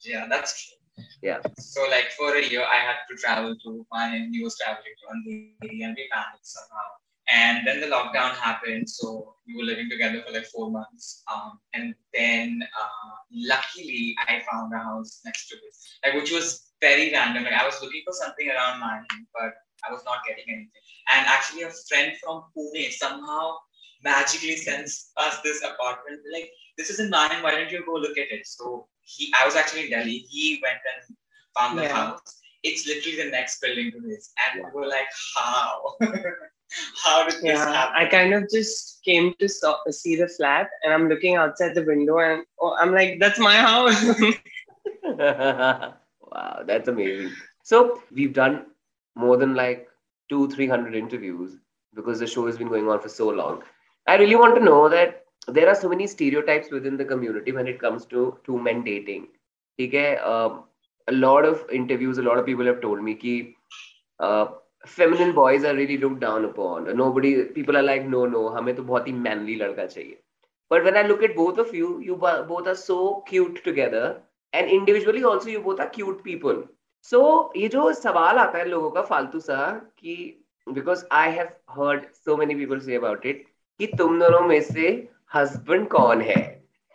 Yeah, 0.05 0.25
that's 0.29 0.51
true. 0.61 0.77
Yeah. 1.21 1.39
So 1.59 1.81
like 1.89 2.09
for 2.17 2.35
a 2.35 2.43
year, 2.43 2.63
I 2.63 2.79
had 2.87 2.99
to 3.09 3.15
travel 3.23 3.55
to 3.63 3.85
my 3.91 4.05
he 4.31 4.41
was 4.43 4.57
traveling 4.57 4.95
to 5.01 5.05
Andheri 5.13 5.55
and 5.85 5.95
we 5.99 6.05
managed 6.13 6.45
somehow. 6.57 6.87
And 7.31 7.65
then 7.65 7.81
the 7.81 7.87
lockdown 7.87 8.35
happened, 8.35 8.87
so 8.89 9.35
we 9.47 9.55
were 9.55 9.63
living 9.63 9.89
together 9.89 10.21
for 10.25 10.31
like 10.31 10.45
four 10.45 10.69
months. 10.69 11.23
Um, 11.33 11.59
and 11.73 11.95
then 12.13 12.61
uh, 12.63 13.15
luckily, 13.33 14.15
I 14.27 14.41
found 14.51 14.73
a 14.73 14.77
house 14.77 15.21
next 15.25 15.47
to 15.49 15.55
this, 15.55 15.87
like 16.05 16.13
which 16.15 16.31
was 16.31 16.71
very 16.81 17.11
random. 17.11 17.43
Like 17.45 17.53
I 17.53 17.65
was 17.65 17.81
looking 17.81 18.03
for 18.05 18.13
something 18.13 18.47
around 18.49 18.79
mine, 18.79 19.05
but 19.33 19.53
I 19.87 19.91
was 19.91 20.03
not 20.05 20.19
getting 20.27 20.45
anything. 20.47 20.69
And 21.09 21.25
actually, 21.27 21.63
a 21.63 21.71
friend 21.89 22.13
from 22.23 22.43
Pune 22.55 22.91
somehow 22.91 23.57
magically 24.03 24.55
sends 24.55 25.11
us 25.17 25.39
this 25.43 25.63
apartment. 25.63 26.21
Like 26.31 26.51
this 26.77 26.91
is 26.91 26.99
in 26.99 27.09
mine. 27.09 27.41
Why 27.41 27.51
don't 27.51 27.71
you 27.71 27.83
go 27.85 27.93
look 27.93 28.17
at 28.17 28.31
it? 28.31 28.45
So 28.45 28.87
he, 29.01 29.33
I 29.39 29.45
was 29.45 29.55
actually 29.55 29.85
in 29.85 29.89
Delhi. 29.89 30.25
He 30.29 30.59
went 30.61 30.79
and 30.95 31.17
found 31.57 31.77
the 31.79 31.83
Yeah. 31.83 31.95
house. 31.95 32.41
It's 32.63 32.87
literally 32.87 33.17
the 33.23 33.29
next 33.31 33.61
building 33.61 33.91
to 33.91 33.99
this, 34.01 34.31
and 34.41 34.63
we 34.63 34.81
were 34.81 34.87
like, 34.87 35.07
how? 35.35 35.95
how 37.03 37.27
did 37.27 37.45
this 37.45 37.63
Yeah, 37.63 37.71
happen? 37.71 37.95
I 37.95 38.05
kind 38.05 38.33
of 38.33 38.49
just 38.51 39.03
came 39.03 39.33
to 39.39 39.47
saw, 39.47 39.75
see 39.89 40.15
the 40.15 40.27
flat, 40.27 40.69
and 40.83 40.93
I'm 40.93 41.07
looking 41.09 41.35
outside 41.35 41.75
the 41.75 41.83
window, 41.85 42.19
and 42.19 42.43
oh, 42.59 42.75
I'm 42.79 42.93
like, 42.93 43.17
"That's 43.19 43.39
my 43.39 43.55
house." 43.55 44.03
wow, 45.03 46.63
that's 46.65 46.87
amazing. 46.87 47.31
So 47.63 48.01
we've 48.11 48.33
done 48.33 48.65
more 49.15 49.37
than 49.37 49.55
like 49.55 49.87
two, 50.29 50.49
three 50.49 50.67
hundred 50.67 50.95
interviews 50.95 51.57
because 51.93 52.19
the 52.19 52.27
show 52.27 52.45
has 52.47 52.57
been 52.57 52.67
going 52.69 52.87
on 52.89 52.99
for 52.99 53.09
so 53.09 53.29
long. 53.29 53.63
I 54.07 54.15
really 54.17 54.35
want 54.35 54.55
to 54.55 54.63
know 54.63 54.89
that 54.89 55.25
there 55.47 55.67
are 55.69 55.75
so 55.75 55.89
many 55.89 56.07
stereotypes 56.07 56.71
within 56.71 56.97
the 56.97 57.05
community 57.05 57.51
when 57.51 57.67
it 57.67 57.79
comes 57.79 58.05
to 58.07 58.37
two 58.45 58.59
men 58.59 58.83
dating. 58.83 59.27
Okay, 59.79 60.17
um, 60.17 60.63
a 61.07 61.13
lot 61.13 61.45
of 61.45 61.65
interviews, 61.71 62.17
a 62.17 62.23
lot 62.23 62.37
of 62.37 62.45
people 62.45 62.65
have 62.65 62.81
told 62.81 63.03
me 63.03 63.13
that 63.13 64.23
uh, 64.25 64.47
feminine 64.87 65.31
boys 65.33 65.65
are 65.67 65.75
really 65.75 65.97
look 65.97 66.13
down 66.19 66.47
upon 66.47 66.89
nobody 66.97 67.33
people 67.55 67.77
are 67.77 67.83
like 67.83 68.05
no 68.09 68.25
no 68.27 68.47
हमें 68.49 68.75
तो 68.75 68.83
बहुत 68.83 69.07
ही 69.07 69.13
manly 69.13 69.55
लड़का 69.55 69.85
चाहिए. 69.85 70.17
But 70.71 70.81
when 70.81 70.95
I 70.97 71.03
look 71.03 71.23
at 71.23 71.35
both 71.35 71.59
of 71.59 71.75
you 71.75 71.99
you 72.03 72.15
both 72.15 72.67
are 72.67 72.73
so 72.75 72.97
cute 73.29 73.63
together 73.65 74.15
and 74.53 74.69
individually 74.69 75.23
also 75.31 75.49
you 75.49 75.59
both 75.61 75.81
are 75.81 75.87
cute 75.95 76.23
people 76.23 76.63
so 77.05 77.21
ये 77.57 77.67
जो 77.67 77.91
सवाल 77.93 78.37
आता 78.39 78.57
है 78.57 78.65
लोगों 78.69 78.89
का 78.91 79.01
फालतू 79.09 79.39
सा 79.39 79.57
कि 79.99 80.15
because 80.67 81.03
I 81.13 81.31
have 81.31 81.47
heard 81.71 82.05
so 82.15 82.37
many 82.37 82.55
people 82.55 82.79
से 82.79 82.95
अबाउट 82.95 83.25
इट 83.25 83.43
कि 83.79 83.87
तुम 83.97 84.19
दोनों 84.19 84.41
में 84.47 84.59
से 84.63 84.87
हस्बैंड 85.35 85.87
कौन 85.89 86.21
है? 86.21 86.39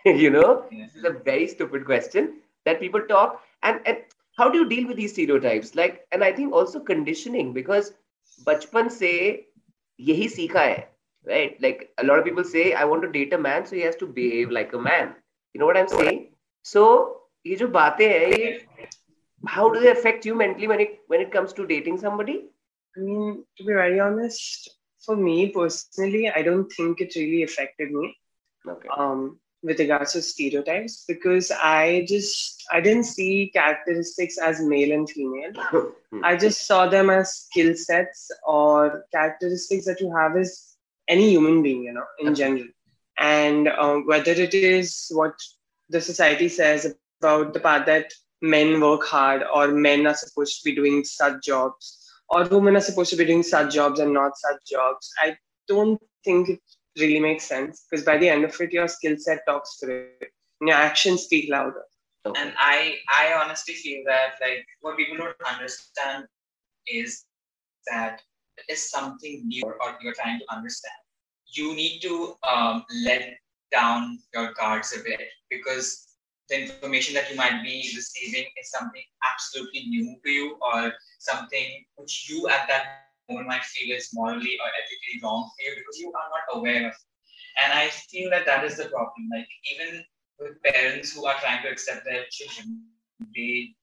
You 0.06 0.30
know 0.30 0.42
is 0.72 1.06
a 1.06 1.10
very 1.26 1.46
stupid 1.46 1.84
question 1.86 2.26
that 2.66 2.80
people 2.80 3.00
talk 3.08 3.40
and 3.64 3.80
and 3.86 3.96
how 4.40 4.48
do 4.50 4.58
you 4.58 4.68
deal 4.68 4.86
with 4.88 4.96
these 4.96 5.12
stereotypes? 5.12 5.74
Like 5.80 6.06
and 6.12 6.24
i 6.24 6.32
think 6.32 6.52
also 6.60 6.80
conditioning 6.80 7.52
because 7.58 7.92
bachpan 8.48 8.90
say, 8.90 9.46
yehi 10.10 10.28
seekha 10.36 10.64
hai 10.66 10.86
right? 11.30 11.56
Like 11.60 11.88
a 11.98 12.04
lot 12.10 12.18
of 12.18 12.24
people 12.24 12.44
say 12.44 12.66
i 12.82 12.84
want 12.90 13.02
to 13.02 13.12
date 13.16 13.34
a 13.38 13.42
man 13.46 13.66
so 13.66 13.76
he 13.76 13.82
has 13.82 13.96
to 14.04 14.06
behave 14.20 14.50
like 14.58 14.72
a 14.72 14.84
man. 14.90 15.14
You 15.54 15.60
know 15.60 15.66
what 15.66 15.76
i'm 15.76 15.88
saying? 15.88 16.20
So 16.62 16.86
ye 17.50 17.56
jo 17.64 17.68
baatein 17.80 18.16
hai 18.18 18.30
ye 18.44 18.50
how 19.48 19.68
do 19.74 19.80
they 19.80 19.90
affect 19.90 20.26
you 20.26 20.34
mentally 20.34 20.68
when 20.68 20.80
it 20.86 20.98
when 21.14 21.20
it 21.26 21.32
comes 21.36 21.52
to 21.58 21.66
dating 21.66 21.98
somebody? 21.98 22.38
I 22.96 23.00
mean 23.00 23.44
to 23.58 23.64
be 23.64 23.72
very 23.72 24.00
honest 24.00 24.70
for 25.04 25.16
me 25.16 25.36
personally 25.48 26.24
i 26.38 26.42
don't 26.42 26.72
think 26.78 27.00
it 27.00 27.14
really 27.16 27.42
affected 27.42 27.92
me. 28.00 28.16
Okay. 28.68 28.88
um 28.96 29.39
with 29.62 29.78
regards 29.78 30.12
to 30.12 30.22
stereotypes 30.22 31.04
because 31.06 31.50
I 31.50 32.06
just 32.08 32.64
I 32.72 32.80
didn't 32.80 33.04
see 33.04 33.50
characteristics 33.52 34.38
as 34.38 34.60
male 34.60 34.92
and 34.92 35.08
female. 35.08 35.52
I 36.22 36.36
just 36.36 36.66
saw 36.66 36.86
them 36.86 37.10
as 37.10 37.34
skill 37.34 37.74
sets 37.74 38.30
or 38.46 39.04
characteristics 39.12 39.84
that 39.86 40.00
you 40.00 40.14
have 40.16 40.36
as 40.36 40.76
any 41.08 41.30
human 41.30 41.62
being, 41.62 41.82
you 41.84 41.92
know, 41.92 42.06
in 42.20 42.34
general. 42.34 42.68
And 43.18 43.68
um, 43.68 44.06
whether 44.06 44.32
it 44.32 44.54
is 44.54 45.08
what 45.10 45.34
the 45.90 46.00
society 46.00 46.48
says 46.48 46.94
about 47.20 47.52
the 47.52 47.60
part 47.60 47.84
that 47.86 48.12
men 48.40 48.80
work 48.80 49.04
hard 49.04 49.42
or 49.54 49.68
men 49.68 50.06
are 50.06 50.14
supposed 50.14 50.62
to 50.62 50.64
be 50.64 50.74
doing 50.74 51.04
such 51.04 51.42
jobs 51.42 52.00
or 52.30 52.44
women 52.44 52.76
are 52.76 52.80
supposed 52.80 53.10
to 53.10 53.16
be 53.16 53.24
doing 53.24 53.42
such 53.42 53.74
jobs 53.74 54.00
and 54.00 54.14
not 54.14 54.36
such 54.36 54.60
jobs, 54.70 55.10
I 55.18 55.36
don't 55.66 56.00
think 56.24 56.48
it 56.48 56.60
really 56.98 57.20
makes 57.20 57.44
sense 57.44 57.86
because 57.88 58.04
by 58.04 58.16
the 58.16 58.28
end 58.28 58.44
of 58.44 58.60
it, 58.60 58.72
your 58.72 58.88
skill 58.88 59.16
set 59.18 59.40
talks 59.46 59.78
for 59.78 59.90
it. 59.90 60.32
And 60.60 60.68
your 60.68 60.76
actions 60.76 61.22
speak 61.22 61.50
louder. 61.50 61.84
okay 62.26 62.40
And 62.40 62.52
I, 62.58 62.96
I 63.08 63.32
honestly 63.42 63.74
feel 63.74 64.02
that 64.06 64.34
like 64.40 64.66
what 64.80 64.96
people 64.96 65.16
don't 65.16 65.36
understand 65.46 66.24
is 66.86 67.24
that 67.90 68.20
it 68.58 68.72
is 68.72 68.90
something 68.90 69.42
new 69.46 69.64
or 69.64 69.96
you're 70.02 70.14
trying 70.14 70.38
to 70.38 70.44
understand. 70.54 71.00
You 71.46 71.74
need 71.74 72.00
to 72.00 72.34
um, 72.48 72.84
let 73.04 73.36
down 73.72 74.18
your 74.34 74.52
guards 74.52 74.94
a 74.98 75.02
bit 75.02 75.20
because 75.48 76.10
the 76.48 76.60
information 76.62 77.14
that 77.14 77.30
you 77.30 77.36
might 77.36 77.62
be 77.62 77.90
receiving 77.94 78.44
is 78.60 78.70
something 78.70 79.02
absolutely 79.32 79.86
new 79.86 80.16
to 80.22 80.30
you 80.30 80.58
or 80.60 80.92
something 81.18 81.84
which 81.96 82.28
you 82.28 82.48
at 82.48 82.66
that 82.68 83.09
moment 83.30 83.48
might 83.48 83.64
feel 83.64 83.96
is 83.96 84.10
morally 84.12 84.58
or 84.58 84.68
ethically 84.68 85.20
wrong 85.22 85.48
for 85.48 85.62
you 85.62 85.76
because 85.76 85.98
you 85.98 86.08
are 86.08 86.28
not 86.30 86.58
aware 86.58 86.86
of 86.88 86.92
it. 86.92 87.10
And 87.62 87.72
I 87.72 87.88
feel 87.88 88.30
that 88.30 88.46
that 88.46 88.64
is 88.64 88.76
the 88.76 88.88
problem. 88.88 89.28
Like 89.30 89.48
even 89.72 90.04
with 90.38 90.62
parents 90.62 91.14
who 91.14 91.26
are 91.26 91.38
trying 91.40 91.62
to 91.62 91.70
accept 91.70 92.04
their 92.04 92.24
children, 92.30 92.86
they, 93.34 93.74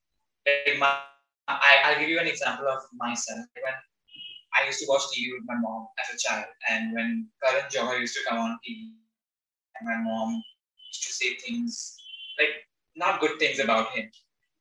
like 0.46 0.80
my, 0.80 1.00
I, 1.48 1.78
I'll 1.86 2.00
give 2.00 2.10
you 2.10 2.20
an 2.20 2.28
example 2.28 2.68
of 2.68 2.82
myself. 2.94 3.46
When 3.54 3.74
I 4.60 4.66
used 4.66 4.80
to 4.80 4.86
watch 4.90 5.04
TV 5.14 5.32
with 5.34 5.46
my 5.46 5.56
mom 5.60 5.88
as 6.02 6.16
a 6.16 6.18
child, 6.18 6.46
and 6.70 6.94
when 6.94 7.28
Karan 7.44 7.70
Johar 7.70 8.00
used 8.00 8.16
to 8.16 8.22
come 8.28 8.40
on 8.40 8.58
TV, 8.68 8.92
and 9.80 9.88
my 9.88 9.98
mom 9.98 10.42
used 10.90 11.04
to 11.04 11.14
say 11.14 11.36
things 11.36 11.96
like 12.40 12.50
not 12.96 13.20
good 13.20 13.40
things 13.40 13.60
about 13.60 13.92
him. 13.92 14.10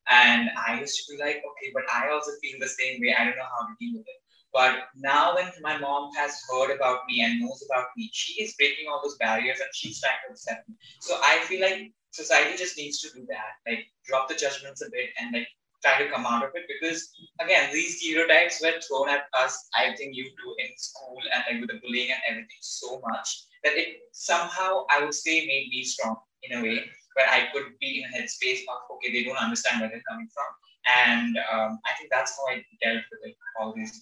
And 0.09 0.49
I 0.55 0.79
used 0.79 0.95
to 0.97 1.13
be 1.13 1.19
like, 1.19 1.37
okay, 1.37 1.71
but 1.73 1.83
I 1.91 2.09
also 2.11 2.31
feel 2.41 2.57
the 2.59 2.67
same 2.67 3.01
way. 3.01 3.15
I 3.17 3.25
don't 3.25 3.35
know 3.35 3.43
how 3.43 3.67
to 3.67 3.75
deal 3.79 3.97
with 3.97 4.07
it. 4.07 4.21
But 4.53 4.89
now, 4.95 5.35
when 5.35 5.51
my 5.61 5.77
mom 5.77 6.11
has 6.15 6.39
heard 6.49 6.75
about 6.75 7.01
me 7.07 7.21
and 7.21 7.39
knows 7.39 7.63
about 7.69 7.87
me, 7.95 8.09
she 8.13 8.41
is 8.41 8.55
breaking 8.55 8.87
all 8.89 9.01
those 9.03 9.17
barriers 9.17 9.59
and 9.59 9.69
she's 9.73 9.99
trying 9.99 10.15
to 10.25 10.31
accept 10.31 10.67
me. 10.69 10.75
So 11.01 11.19
I 11.21 11.39
feel 11.45 11.61
like 11.61 11.91
society 12.11 12.57
just 12.57 12.77
needs 12.77 12.99
to 13.01 13.09
do 13.13 13.25
that, 13.29 13.59
like 13.69 13.85
drop 14.05 14.27
the 14.27 14.35
judgments 14.35 14.81
a 14.81 14.89
bit 14.91 15.09
and 15.19 15.33
like 15.33 15.47
try 15.83 16.01
to 16.03 16.09
come 16.09 16.25
out 16.25 16.43
of 16.43 16.51
it. 16.55 16.63
Because 16.67 17.09
again, 17.39 17.69
these 17.71 17.99
stereotypes 17.99 18.61
were 18.61 18.79
thrown 18.81 19.09
at 19.09 19.25
us. 19.33 19.67
I 19.75 19.95
think 19.95 20.15
you 20.15 20.23
do 20.25 20.55
in 20.59 20.71
school 20.77 21.17
and 21.33 21.43
like 21.49 21.61
with 21.61 21.69
the 21.69 21.79
bullying 21.85 22.11
and 22.11 22.21
everything 22.29 22.61
so 22.61 23.01
much 23.07 23.43
that 23.63 23.77
it 23.77 23.97
somehow 24.11 24.85
I 24.89 25.03
would 25.03 25.13
say 25.13 25.45
made 25.45 25.69
me 25.69 25.83
strong 25.83 26.17
in 26.43 26.57
a 26.57 26.61
way 26.61 26.85
where 27.15 27.29
I 27.29 27.47
could 27.51 27.77
be 27.79 28.03
in 28.03 28.09
a 28.09 28.17
headspace 28.17 28.61
of 28.69 28.77
okay, 28.95 29.11
they 29.11 29.23
don't 29.23 29.37
understand 29.37 29.81
where 29.81 29.89
they're 29.89 30.05
coming 30.07 30.29
from, 30.33 30.45
and 30.85 31.37
um, 31.51 31.79
I 31.85 31.97
think 31.97 32.09
that's 32.11 32.37
how 32.37 32.53
I 32.53 32.63
dealt 32.81 33.03
with 33.11 33.31
it 33.31 33.35
all 33.59 33.73
these. 33.75 33.99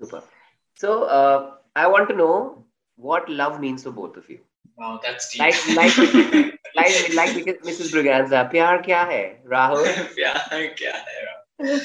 Super. 0.00 0.22
So 0.74 1.04
uh, 1.04 1.56
I 1.76 1.86
want 1.86 2.08
to 2.08 2.16
know 2.16 2.66
what 2.96 3.28
love 3.28 3.60
means 3.60 3.82
for 3.84 3.90
both 3.90 4.16
of 4.16 4.28
you. 4.28 4.40
Wow, 4.76 5.00
that's 5.02 5.30
deep. 5.30 5.40
Like 5.40 5.56
like 5.76 5.96
like 6.74 7.14
like 7.14 7.60
Mrs. 7.68 7.92
Braganza, 7.92 8.50
प्यार 8.50 8.82
क्या 8.82 9.02
है 9.10 9.22
राहुल? 9.46 9.84
प्यार 10.16 10.66
क्या 10.78 10.94
है 10.94 11.24
राहुल? 11.24 11.80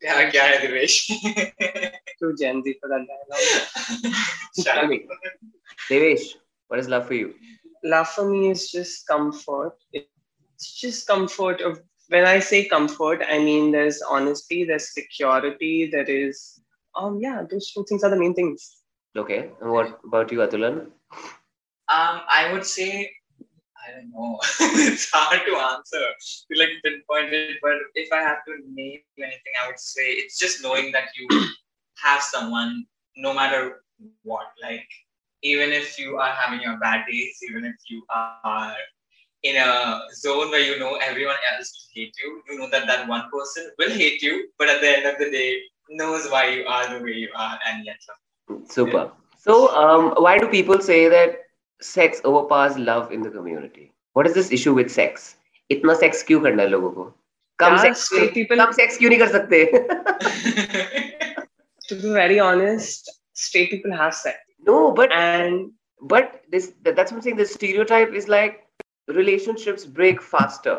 प्यार 0.00 0.30
क्या 0.30 0.44
है 0.44 0.60
Divesh? 0.66 0.98
Too 2.20 2.34
Gen 2.40 2.62
Z 2.62 2.74
for 2.80 2.88
that 2.88 3.06
dialogue. 3.10 4.14
Tell 4.60 4.86
me, 4.86 5.00
Devesh, 5.90 6.28
what 6.68 6.80
is 6.80 6.88
love 6.88 7.06
for 7.06 7.14
you? 7.14 7.34
Love 7.82 8.08
for 8.08 8.28
me 8.28 8.50
is 8.50 8.70
just 8.70 9.06
comfort. 9.08 9.74
It's 9.92 10.72
just 10.80 11.06
comfort 11.08 11.60
of 11.60 11.80
when 12.08 12.24
I 12.24 12.38
say 12.38 12.66
comfort, 12.68 13.22
I 13.28 13.38
mean 13.38 13.72
there's 13.72 14.00
honesty, 14.02 14.64
there's 14.64 14.92
security, 14.94 15.90
there 15.90 16.08
is 16.08 16.59
um 16.95 17.19
yeah, 17.21 17.43
those 17.49 17.71
two 17.71 17.85
things 17.87 18.03
are 18.03 18.09
the 18.09 18.17
main 18.17 18.33
things. 18.33 18.77
Okay. 19.15 19.51
And 19.61 19.71
what 19.71 19.99
about 20.05 20.31
you, 20.31 20.39
Atulan? 20.39 20.87
Um, 21.89 22.21
I 22.29 22.49
would 22.53 22.65
say 22.65 23.11
I 23.81 23.91
don't 23.93 24.11
know. 24.11 24.39
it's 24.59 25.09
hard 25.11 25.41
to 25.47 25.55
answer 25.55 25.99
to 25.99 26.59
like 26.59 26.69
pinpoint 26.83 27.33
it, 27.33 27.57
but 27.61 27.77
if 27.95 28.11
I 28.13 28.21
have 28.21 28.45
to 28.45 28.53
name 28.73 29.01
anything, 29.17 29.53
I 29.61 29.67
would 29.67 29.79
say 29.79 30.11
it's 30.11 30.37
just 30.37 30.61
knowing 30.63 30.91
that 30.91 31.09
you 31.17 31.27
have 32.03 32.21
someone, 32.21 32.85
no 33.17 33.33
matter 33.33 33.81
what. 34.23 34.47
Like 34.61 34.87
even 35.41 35.71
if 35.71 35.97
you 35.99 36.17
are 36.17 36.31
having 36.31 36.61
your 36.61 36.77
bad 36.79 37.05
days, 37.09 37.39
even 37.49 37.65
if 37.65 37.75
you 37.89 38.03
are 38.09 38.75
in 39.43 39.57
a 39.57 40.01
zone 40.13 40.51
where 40.51 40.59
you 40.61 40.77
know 40.77 40.95
everyone 41.01 41.41
else 41.53 41.73
will 41.73 42.01
hate 42.01 42.13
you, 42.23 42.41
you 42.49 42.59
know 42.59 42.69
that 42.69 42.87
that 42.87 43.07
one 43.07 43.29
person 43.33 43.71
will 43.79 43.89
hate 43.89 44.21
you, 44.21 44.49
but 44.59 44.69
at 44.69 44.81
the 44.81 44.89
end 44.89 45.05
of 45.05 45.17
the 45.17 45.31
day, 45.31 45.59
knows 45.90 46.28
why 46.30 46.44
you 46.50 46.64
are 46.66 46.84
the 46.98 47.02
way 47.04 47.12
you 47.12 47.28
are, 47.34 47.58
and 47.68 47.84
yet. 47.84 47.98
Super. 48.68 49.10
So, 49.38 49.68
um, 49.76 50.14
why 50.26 50.38
do 50.38 50.48
people 50.48 50.80
say 50.80 51.08
that 51.08 51.36
sex 51.80 52.20
overpowers 52.24 52.76
love 52.78 53.12
in 53.12 53.22
the 53.22 53.30
community? 53.30 53.92
What 54.14 54.26
is 54.26 54.34
this 54.34 54.50
issue 54.52 54.74
with 54.74 54.90
sex? 54.90 55.36
इतना 55.72 55.94
sex 56.00 56.22
क्यों 56.22 56.40
करना 56.42 56.62
है 56.62 56.68
लोगों 56.68 56.90
को? 56.96 57.04
कम 57.60 57.76
Yeah, 57.76 57.82
sex 57.84 58.02
straight 58.08 58.34
people- 58.34 58.58
कम 58.58 58.72
sex 58.80 58.96
क्यों 58.98 59.10
नहीं 59.10 59.18
कर 59.18 59.28
सकते? 59.28 59.64
To 61.88 61.94
be 62.02 62.12
very 62.18 62.38
honest, 62.40 63.10
straight 63.32 63.70
people 63.70 63.92
have 64.02 64.14
sex. 64.14 64.38
no, 64.68 64.78
but 65.00 65.12
And 65.12 65.70
but 66.12 66.40
this 66.54 66.72
that, 66.82 66.96
that's 66.96 67.12
what 67.12 67.18
I'm 67.18 67.22
saying. 67.22 67.36
The 67.36 67.46
stereotype 67.50 68.12
is 68.20 68.28
like 68.28 68.56
relationships 69.18 69.84
break 70.00 70.22
faster 70.22 70.76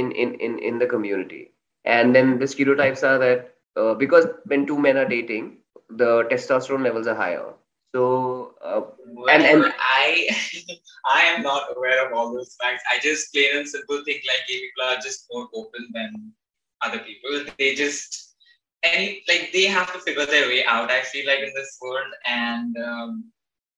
in 0.00 0.10
in 0.24 0.34
in 0.48 0.58
in 0.70 0.78
the 0.78 0.88
community, 0.94 1.40
and 1.84 2.14
then 2.18 2.32
the 2.40 2.48
stereotypes 2.54 3.04
are 3.10 3.16
that 3.18 3.46
uh, 3.75 3.93
because 3.93 4.25
when 4.45 4.65
two 4.65 4.77
men 4.79 4.97
are 4.97 5.07
dating, 5.07 5.57
the 5.89 6.23
testosterone 6.31 6.83
levels 6.83 7.07
are 7.07 7.15
higher. 7.15 7.53
So 7.93 8.55
uh, 8.63 8.81
Well, 9.05 9.29
And- 9.29 9.43
and- 9.45 9.73
I 9.79 10.29
I 11.09 11.21
am 11.31 11.43
not 11.43 11.63
aware 11.75 12.05
of 12.05 12.13
all 12.13 12.33
those 12.33 12.55
facts. 12.61 12.83
I 12.91 12.99
just 12.99 13.31
plain 13.33 13.57
and 13.57 13.67
simple 13.67 14.03
think 14.05 14.23
like 14.27 14.47
gay 14.47 14.59
people 14.59 14.83
are 14.89 14.97
just 15.01 15.27
more 15.31 15.47
open 15.53 15.87
than 15.93 16.33
other 16.81 16.99
people. 16.99 17.45
They 17.57 17.75
just 17.75 18.35
any 18.83 19.23
like 19.27 19.51
they 19.53 19.65
have 19.65 19.91
to 19.93 19.99
figure 19.99 20.25
their 20.25 20.47
way 20.47 20.65
out. 20.65 20.91
I 20.91 21.01
feel 21.03 21.25
like 21.27 21.39
in 21.39 21.53
this 21.55 21.77
world, 21.81 22.11
and 22.25 22.75
um, 22.77 23.31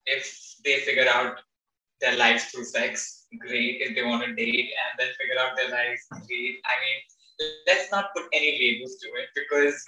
if 0.05 0.55
they 0.63 0.79
figure 0.81 1.07
out 1.07 1.39
their 2.01 2.15
lives 2.17 2.45
through 2.45 2.63
sex, 2.65 3.27
great. 3.39 3.81
If 3.81 3.95
they 3.95 4.03
want 4.03 4.25
to 4.25 4.33
date 4.33 4.69
and 4.81 4.91
then 4.97 5.09
figure 5.19 5.39
out 5.39 5.55
their 5.55 5.69
lives, 5.69 6.01
great. 6.27 6.55
I 6.65 6.75
mean, 6.83 6.97
let's 7.67 7.91
not 7.91 8.13
put 8.15 8.25
any 8.33 8.51
labels 8.59 8.95
to 9.01 9.07
it 9.21 9.29
because 9.35 9.83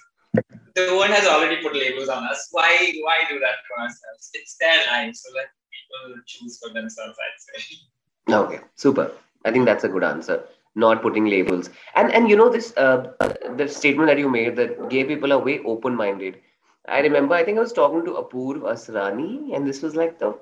the 0.76 0.96
world 0.96 1.10
has 1.10 1.28
already 1.28 1.62
put 1.62 1.74
labels 1.76 2.10
on 2.10 2.24
us. 2.24 2.48
Why 2.52 2.94
why 3.02 3.18
do 3.30 3.40
that 3.40 3.58
to 3.68 3.82
ourselves? 3.82 4.30
It's 4.34 4.56
their 4.58 4.86
life, 4.88 5.16
so 5.16 5.34
let 5.36 5.48
people 5.72 6.22
choose 6.26 6.60
for 6.62 6.74
themselves. 6.74 7.18
I'd 7.18 7.62
say. 7.62 8.34
Okay, 8.34 8.60
super. 8.76 9.12
I 9.46 9.52
think 9.52 9.66
that's 9.66 9.84
a 9.84 9.90
good 9.90 10.04
answer. 10.04 10.44
Not 10.76 11.02
putting 11.02 11.26
labels, 11.26 11.70
and 11.96 12.12
and 12.12 12.30
you 12.30 12.36
know 12.36 12.50
this 12.50 12.74
uh, 12.78 13.12
the 13.56 13.68
statement 13.68 14.08
that 14.08 14.20
you 14.20 14.30
made 14.30 14.56
that 14.56 14.90
gay 14.90 15.04
people 15.04 15.34
are 15.34 15.40
way 15.40 15.60
open-minded. 15.66 16.40
I 16.88 17.00
remember 17.00 17.36
I 17.36 17.44
think 17.44 17.58
I 17.58 17.62
was 17.62 17.74
talking 17.74 18.06
to 18.06 18.12
Apurv 18.12 18.62
Asrani, 18.62 19.56
and 19.56 19.68
this 19.68 19.82
was 19.82 19.96
like 19.96 20.20
the 20.20 20.38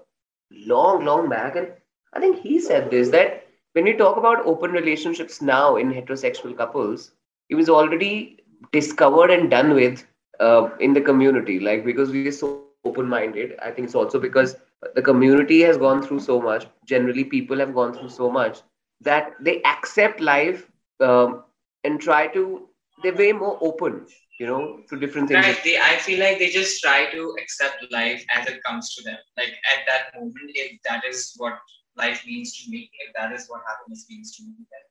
long, 0.51 1.05
long 1.05 1.29
back, 1.29 1.55
and 1.55 1.71
I 2.13 2.19
think 2.19 2.39
he 2.39 2.60
said 2.60 2.91
this 2.91 3.10
that 3.10 3.46
when 3.77 3.85
we 3.85 3.93
talk 3.93 4.17
about 4.17 4.45
open 4.51 4.71
relationships 4.71 5.39
now 5.39 5.75
in 5.75 5.91
heterosexual 5.93 6.57
couples, 6.57 7.11
it 7.49 7.55
was 7.55 7.69
already 7.69 8.37
discovered 8.71 9.29
and 9.29 9.51
done 9.51 9.75
with 9.75 10.03
uh, 10.39 10.69
in 10.79 10.93
the 10.93 11.01
community. 11.01 11.59
Like 11.59 11.85
because 11.85 12.09
we 12.09 12.27
are 12.27 12.31
so 12.31 12.63
open-minded, 12.85 13.53
I 13.61 13.69
think 13.69 13.85
it's 13.85 13.93
also 13.93 14.19
because 14.19 14.55
the 14.95 15.01
community 15.03 15.61
has 15.61 15.77
gone 15.77 16.01
through 16.01 16.21
so 16.21 16.41
much. 16.41 16.65
Generally, 16.85 17.25
people 17.25 17.59
have 17.59 17.75
gone 17.75 17.93
through 17.93 18.09
so 18.09 18.31
much 18.31 18.63
that 19.01 19.33
they 19.39 19.61
accept 19.61 20.21
life 20.21 20.67
um, 20.99 21.43
and 21.83 22.01
try 22.01 22.27
to. 22.39 22.67
They're 23.03 23.13
way 23.13 23.31
more 23.31 23.59
open, 23.61 24.07
you 24.39 24.47
know, 24.47 24.79
to 24.89 24.99
different 24.99 25.27
things. 25.27 25.45
Right. 25.45 25.63
They, 25.63 25.77
I 25.77 25.97
feel 25.97 26.19
like 26.19 26.39
they 26.39 26.49
just 26.49 26.81
try 26.81 27.11
to 27.11 27.35
accept 27.39 27.85
life 27.91 28.25
as 28.33 28.47
it 28.47 28.63
comes 28.63 28.95
to 28.95 29.03
them. 29.03 29.19
Like 29.37 29.53
at 29.73 29.85
that 29.85 30.19
moment, 30.19 30.49
if 30.55 30.79
that 30.89 31.03
is 31.05 31.35
what 31.37 31.59
life 31.96 32.24
means 32.26 32.57
to 32.59 32.70
me, 32.70 32.90
if 33.07 33.14
that 33.14 33.33
is 33.33 33.48
what 33.48 33.62
happiness 33.68 34.07
means 34.11 34.37
to 34.37 34.42
me, 34.42 34.55
then 34.72 34.85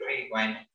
great, 0.00 0.28
why 0.30 0.46
not? 0.48 0.66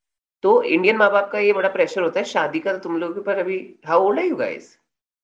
तो 0.44 0.62
Indian 0.64 0.98
माँ 0.98 1.10
बाप 1.12 1.30
का 1.32 1.40
ये 1.40 1.54
बड़ा 1.54 1.70
pressure 1.74 2.02
होता 2.02 2.20
है 2.20 2.26
शादी 2.26 2.60
का 2.60 2.72
तो 2.74 2.80
तुम 2.86 2.98
लोग 3.00 3.14
के 3.14 3.20
ऊपर 3.20 3.38
अभी 3.40 3.58
how 3.88 4.08
old 4.08 4.20
are 4.20 4.26
you 4.26 4.36
guys 4.36 4.78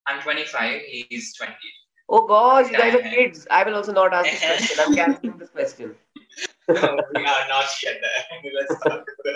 I'm 0.06 0.22
25. 0.22 0.82
He's 1.10 1.36
20. 1.38 1.54
Oh 2.10 2.26
gosh, 2.28 2.72
you 2.72 2.78
guys 2.78 2.96
are 2.96 3.02
kids. 3.02 3.46
I 3.58 3.64
will 3.64 3.76
also 3.76 3.94
not 3.98 4.14
ask 4.14 4.30
this 4.30 4.46
question. 4.46 4.80
I'm 4.86 4.96
canceling 4.96 5.38
this 5.38 5.50
question. 5.50 5.92
no, 6.70 6.98
we 7.16 7.26
are 7.34 7.48
not 7.50 7.76
yet 7.84 8.00
there. 8.06 8.54
Let's 8.56 8.80
talk 8.84 9.12
about 9.26 9.36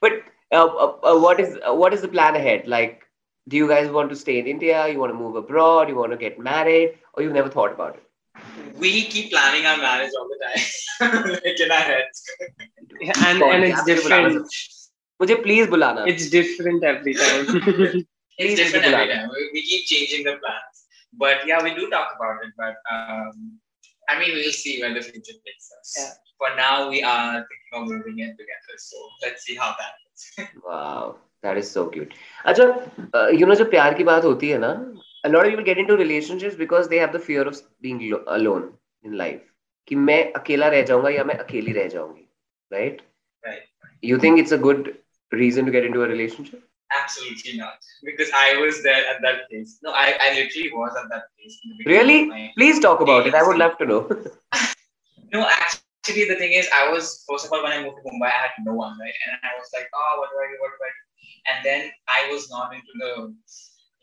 but 0.00 0.12
uh, 0.52 0.66
uh, 0.66 0.96
uh, 1.04 1.18
what 1.18 1.40
is 1.40 1.58
uh, 1.68 1.74
what 1.74 1.94
is 1.94 2.00
the 2.00 2.08
plan 2.08 2.34
ahead? 2.34 2.66
Like, 2.66 3.04
do 3.48 3.56
you 3.56 3.68
guys 3.68 3.90
want 3.90 4.10
to 4.10 4.16
stay 4.16 4.38
in 4.38 4.46
India? 4.46 4.88
You 4.88 4.98
want 4.98 5.12
to 5.12 5.18
move 5.18 5.36
abroad? 5.36 5.88
You 5.88 5.96
want 5.96 6.12
to 6.12 6.18
get 6.18 6.38
married? 6.38 6.98
Or 7.14 7.22
you've 7.22 7.32
never 7.32 7.48
thought 7.48 7.72
about 7.72 7.96
it? 7.96 8.02
We 8.78 9.04
keep 9.06 9.30
planning 9.30 9.66
our 9.66 9.76
marriage 9.76 10.12
all 10.18 10.28
the 10.28 10.38
time, 10.46 11.30
like 11.32 11.60
in 11.60 11.70
our 11.70 11.78
heads. 11.78 12.22
yeah, 13.00 13.12
and, 13.26 13.42
and 13.42 13.64
it's 13.64 13.84
different. 13.84 14.46
मुझे 15.20 15.42
please 15.42 15.66
बुलाना. 15.66 16.06
It's 16.06 16.30
different 16.30 16.84
every 16.84 17.14
time. 17.14 17.46
It's 18.38 18.54
Please 18.54 18.58
different 18.58 18.84
do 18.84 18.92
every 18.94 19.08
that. 19.08 19.14
time. 19.14 19.30
We, 19.34 19.50
we 19.52 19.62
keep 19.62 19.86
changing 19.86 20.24
the 20.24 20.36
plans. 20.38 20.84
But 21.14 21.46
yeah, 21.46 21.60
we 21.60 21.74
do 21.74 21.90
talk 21.90 22.14
about 22.16 22.36
it. 22.44 22.52
But 22.56 22.76
um, 22.94 23.58
I 24.08 24.18
mean, 24.20 24.30
we'll 24.32 24.52
see 24.52 24.80
where 24.80 24.94
the 24.94 25.02
future 25.02 25.32
takes 25.46 25.72
us. 25.80 25.94
Yeah. 25.98 26.10
For 26.38 26.56
now, 26.56 26.88
we 26.88 27.02
are 27.02 27.32
thinking 27.48 27.72
of 27.72 27.88
moving 27.88 28.20
in 28.20 28.30
together. 28.36 28.76
So 28.76 28.96
let's 29.24 29.42
see 29.44 29.56
how 29.56 29.74
that 29.80 29.92
goes. 30.04 30.48
Wow, 30.64 31.16
that 31.42 31.56
is 31.58 31.68
so 31.68 31.88
cute. 31.88 32.14
अच्छा, 32.46 32.64
uh, 33.14 33.28
you 33.28 33.46
know 33.46 33.56
जब 33.56 33.70
प्यार 33.70 33.94
की 33.94 34.04
बात 34.04 34.24
होती 34.24 34.48
है 34.48 34.58
ना, 34.58 34.70
a 35.24 35.28
lot 35.28 35.44
of 35.44 35.50
people 35.50 35.64
get 35.64 35.78
into 35.78 35.96
relationships 35.96 36.54
because 36.56 36.88
they 36.88 36.98
have 36.98 37.12
the 37.12 37.18
fear 37.18 37.42
of 37.48 37.60
being 37.80 38.00
lo- 38.10 38.24
alone 38.38 38.72
in 39.04 39.16
life. 39.16 39.40
कि 39.88 39.96
मैं 39.96 40.20
अकेला 40.40 40.68
रह 40.68 40.82
जाऊंगा 40.90 41.10
या 41.10 41.24
मैं 41.24 41.34
अकेली 41.44 41.72
रह 41.72 41.88
जाऊंगी, 41.96 42.26
right? 42.76 43.00
Right. 43.46 43.62
You 44.02 44.18
think 44.24 44.40
it's 44.42 44.52
a 44.56 44.58
good 44.66 44.90
reason 45.42 45.64
to 45.66 45.74
get 45.76 45.84
into 45.90 46.02
a 46.02 46.08
relationship? 46.08 46.62
Absolutely 46.96 47.56
not. 47.58 47.86
Because 48.08 48.30
I 48.40 48.56
was 48.60 48.82
there 48.82 49.02
at 49.12 49.20
that 49.22 49.48
place. 49.48 49.78
No, 49.82 49.90
I, 49.92 50.06
I 50.26 50.28
literally 50.34 50.70
was 50.74 50.96
at 51.02 51.08
that 51.14 51.24
place. 51.36 51.58
in 51.64 51.70
the 51.70 51.76
beginning 51.84 51.98
Really? 51.98 52.22
of 52.22 52.28
my- 52.28 52.52
Please 52.56 52.80
talk 52.80 53.00
about 53.06 53.26
it. 53.26 53.34
I 53.34 53.42
would 53.48 53.58
love 53.64 53.76
to 53.78 53.86
know. 53.92 54.00
No, 55.32 55.46
actually, 55.56 56.24
the 56.28 56.36
thing 56.36 56.52
is, 56.52 56.68
I 56.74 56.90
was 56.92 57.24
first 57.28 57.46
of 57.46 57.52
all 57.52 57.62
when 57.62 57.72
I 57.72 57.82
moved 57.82 57.98
to 58.00 58.10
Mumbai, 58.10 58.28
I 58.28 58.38
had 58.44 58.62
no 58.68 58.74
one, 58.82 58.96
right? 59.00 59.18
And 59.26 59.34
I 59.50 59.52
was 59.58 59.70
like, 59.76 59.88
oh, 60.02 60.12
what 60.20 60.30
do 60.32 60.36
I 60.44 60.46
do? 60.52 60.56
What 60.64 60.72
do 60.76 60.80
I 60.88 60.92
do? 60.96 61.02
And 61.50 61.58
then 61.68 61.90
I 62.08 62.20
was 62.32 62.48
not 62.50 62.72
into 62.72 62.92
the, 63.02 63.34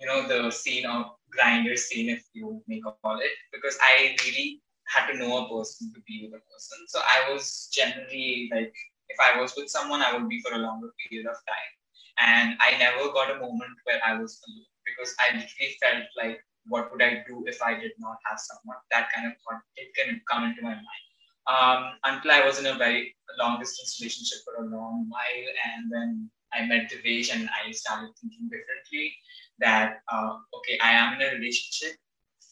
you 0.01 0.07
know, 0.07 0.27
the 0.27 0.51
scene 0.51 0.87
of 0.87 1.07
Grindr 1.37 1.79
scene, 1.79 2.09
if 2.09 2.25
you 2.33 2.63
may 2.67 2.81
call 2.81 3.19
it, 3.21 3.31
because 3.53 3.79
I 3.83 4.17
really 4.25 4.61
had 4.89 5.13
to 5.13 5.19
know 5.19 5.45
a 5.45 5.49
person 5.49 5.93
to 5.95 6.01
be 6.07 6.25
with 6.25 6.41
a 6.41 6.43
person. 6.53 6.79
So 6.89 7.01
I 7.01 7.33
was 7.33 7.69
generally 7.73 8.51
like, 8.53 8.75
if 9.09 9.19
I 9.21 9.41
was 9.41 9.55
with 9.57 9.69
someone, 9.69 10.03
I 10.03 10.17
would 10.17 10.29
be 10.29 10.41
for 10.41 10.55
a 10.55 10.59
longer 10.59 10.89
period 10.99 11.27
of 11.27 11.37
time. 11.37 11.73
And 12.19 12.57
I 12.61 12.77
never 12.79 13.13
got 13.13 13.31
a 13.31 13.39
moment 13.39 13.77
where 13.85 14.01
I 14.05 14.15
was 14.19 14.41
alone 14.47 14.67
because 14.85 15.15
I 15.21 15.37
literally 15.37 15.77
felt 15.81 16.05
like, 16.17 16.41
what 16.67 16.91
would 16.93 17.03
I 17.03 17.25
do 17.27 17.45
if 17.47 17.63
I 17.63 17.75
did 17.75 17.93
not 17.99 18.17
have 18.27 18.39
someone? 18.39 18.77
That 18.91 19.09
kind 19.15 19.27
of 19.27 19.33
thought 19.43 19.63
it 19.77 19.89
can 19.97 20.21
come 20.31 20.45
into 20.45 20.63
my 20.63 20.75
mind 20.75 21.07
um, 21.47 21.93
until 22.05 22.33
I 22.33 22.45
was 22.45 22.59
in 22.59 22.67
a 22.67 22.77
very 22.77 23.15
long 23.39 23.59
distance 23.59 23.99
relationship 24.01 24.39
for 24.45 24.65
a 24.65 24.69
long 24.69 25.07
while. 25.09 25.47
And 25.75 25.91
then 25.91 26.31
I 26.53 26.67
met 26.67 26.91
Devesh 26.91 27.33
and 27.33 27.49
I 27.49 27.71
started 27.71 28.11
thinking 28.21 28.51
differently 28.51 29.15
that, 29.61 30.01
uh, 30.13 30.37
okay, 30.57 30.79
I 30.83 30.93
am 30.93 31.15
in 31.15 31.23
a 31.23 31.33
relationship 31.33 31.97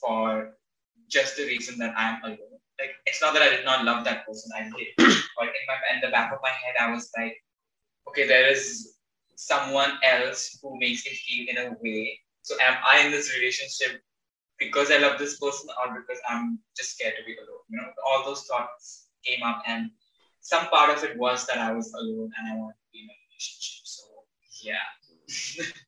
for 0.00 0.54
just 1.08 1.36
the 1.36 1.44
reason 1.44 1.78
that 1.78 1.94
I'm 1.96 2.22
alone. 2.22 2.60
Like, 2.78 2.92
it's 3.06 3.20
not 3.20 3.34
that 3.34 3.42
I 3.42 3.50
did 3.50 3.64
not 3.64 3.84
love 3.84 4.04
that 4.04 4.26
person, 4.26 4.52
I 4.54 4.64
did. 4.64 4.88
but 5.36 5.46
in, 5.48 5.64
my, 5.66 5.76
in 5.94 6.00
the 6.00 6.10
back 6.10 6.32
of 6.32 6.38
my 6.42 6.50
head, 6.50 6.76
I 6.80 6.92
was 6.92 7.10
like, 7.16 7.36
okay, 8.08 8.26
there 8.26 8.48
is 8.50 8.94
someone 9.36 9.92
else 10.02 10.58
who 10.62 10.78
makes 10.78 11.04
me 11.06 11.12
feel 11.12 11.46
in 11.48 11.58
a 11.58 11.76
way. 11.82 12.18
So 12.42 12.54
am 12.60 12.76
I 12.84 13.04
in 13.04 13.10
this 13.10 13.34
relationship 13.36 14.00
because 14.58 14.90
I 14.90 14.98
love 14.98 15.18
this 15.18 15.38
person 15.38 15.68
or 15.80 16.00
because 16.00 16.20
I'm 16.28 16.58
just 16.76 16.94
scared 16.96 17.14
to 17.18 17.24
be 17.24 17.36
alone? 17.36 17.64
You 17.68 17.78
know, 17.78 17.88
all 18.06 18.24
those 18.24 18.44
thoughts 18.44 19.08
came 19.24 19.42
up, 19.42 19.62
and 19.66 19.90
some 20.40 20.66
part 20.66 20.96
of 20.96 21.04
it 21.04 21.18
was 21.18 21.46
that 21.46 21.58
I 21.58 21.72
was 21.72 21.92
alone 21.92 22.30
and 22.38 22.52
I 22.52 22.56
wanted 22.56 22.74
to 22.74 22.88
be 22.92 23.00
in 23.00 23.08
a 23.10 23.16
relationship. 23.28 23.84
So 23.84 24.04
yeah. 24.62 25.72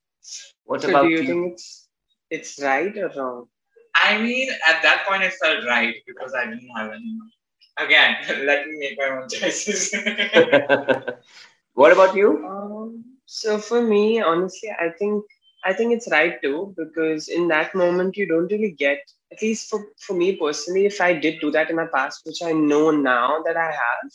What 0.70 0.84
so 0.84 0.92
about 0.92 1.02
do 1.02 1.08
you 1.08 1.22
you? 1.22 1.24
think 1.24 1.52
it's 1.52 1.88
it's 2.30 2.60
right 2.62 2.96
or 2.96 3.10
wrong? 3.16 3.46
I 3.94 4.18
mean, 4.18 4.48
at 4.68 4.82
that 4.82 5.04
point, 5.08 5.22
it 5.24 5.34
felt 5.34 5.64
right 5.66 5.94
because 6.06 6.34
I 6.34 6.44
didn't 6.46 6.70
have 6.76 6.88
anyone. 6.90 7.30
Again, 7.78 8.16
let 8.46 8.66
me 8.66 8.76
make 8.78 8.98
my 8.98 9.16
own 9.16 9.28
choices. 9.28 9.94
what 11.74 11.92
about 11.92 12.14
you? 12.14 12.46
Um, 12.46 13.04
so 13.26 13.58
for 13.58 13.82
me, 13.82 14.20
honestly, 14.20 14.70
I 14.70 14.90
think 14.98 15.24
I 15.64 15.72
think 15.72 15.92
it's 15.92 16.10
right 16.10 16.40
too 16.42 16.74
because 16.76 17.28
in 17.28 17.48
that 17.48 17.74
moment 17.74 18.16
you 18.16 18.26
don't 18.26 18.50
really 18.50 18.74
get. 18.78 18.98
At 19.32 19.42
least 19.42 19.68
for 19.70 19.84
for 19.98 20.14
me 20.14 20.36
personally, 20.36 20.86
if 20.86 21.00
I 21.00 21.12
did 21.14 21.40
do 21.40 21.50
that 21.52 21.70
in 21.70 21.76
my 21.76 21.86
past, 21.94 22.22
which 22.26 22.42
I 22.44 22.52
know 22.52 22.90
now 22.90 23.42
that 23.44 23.56
I 23.56 23.70
have, 23.70 24.10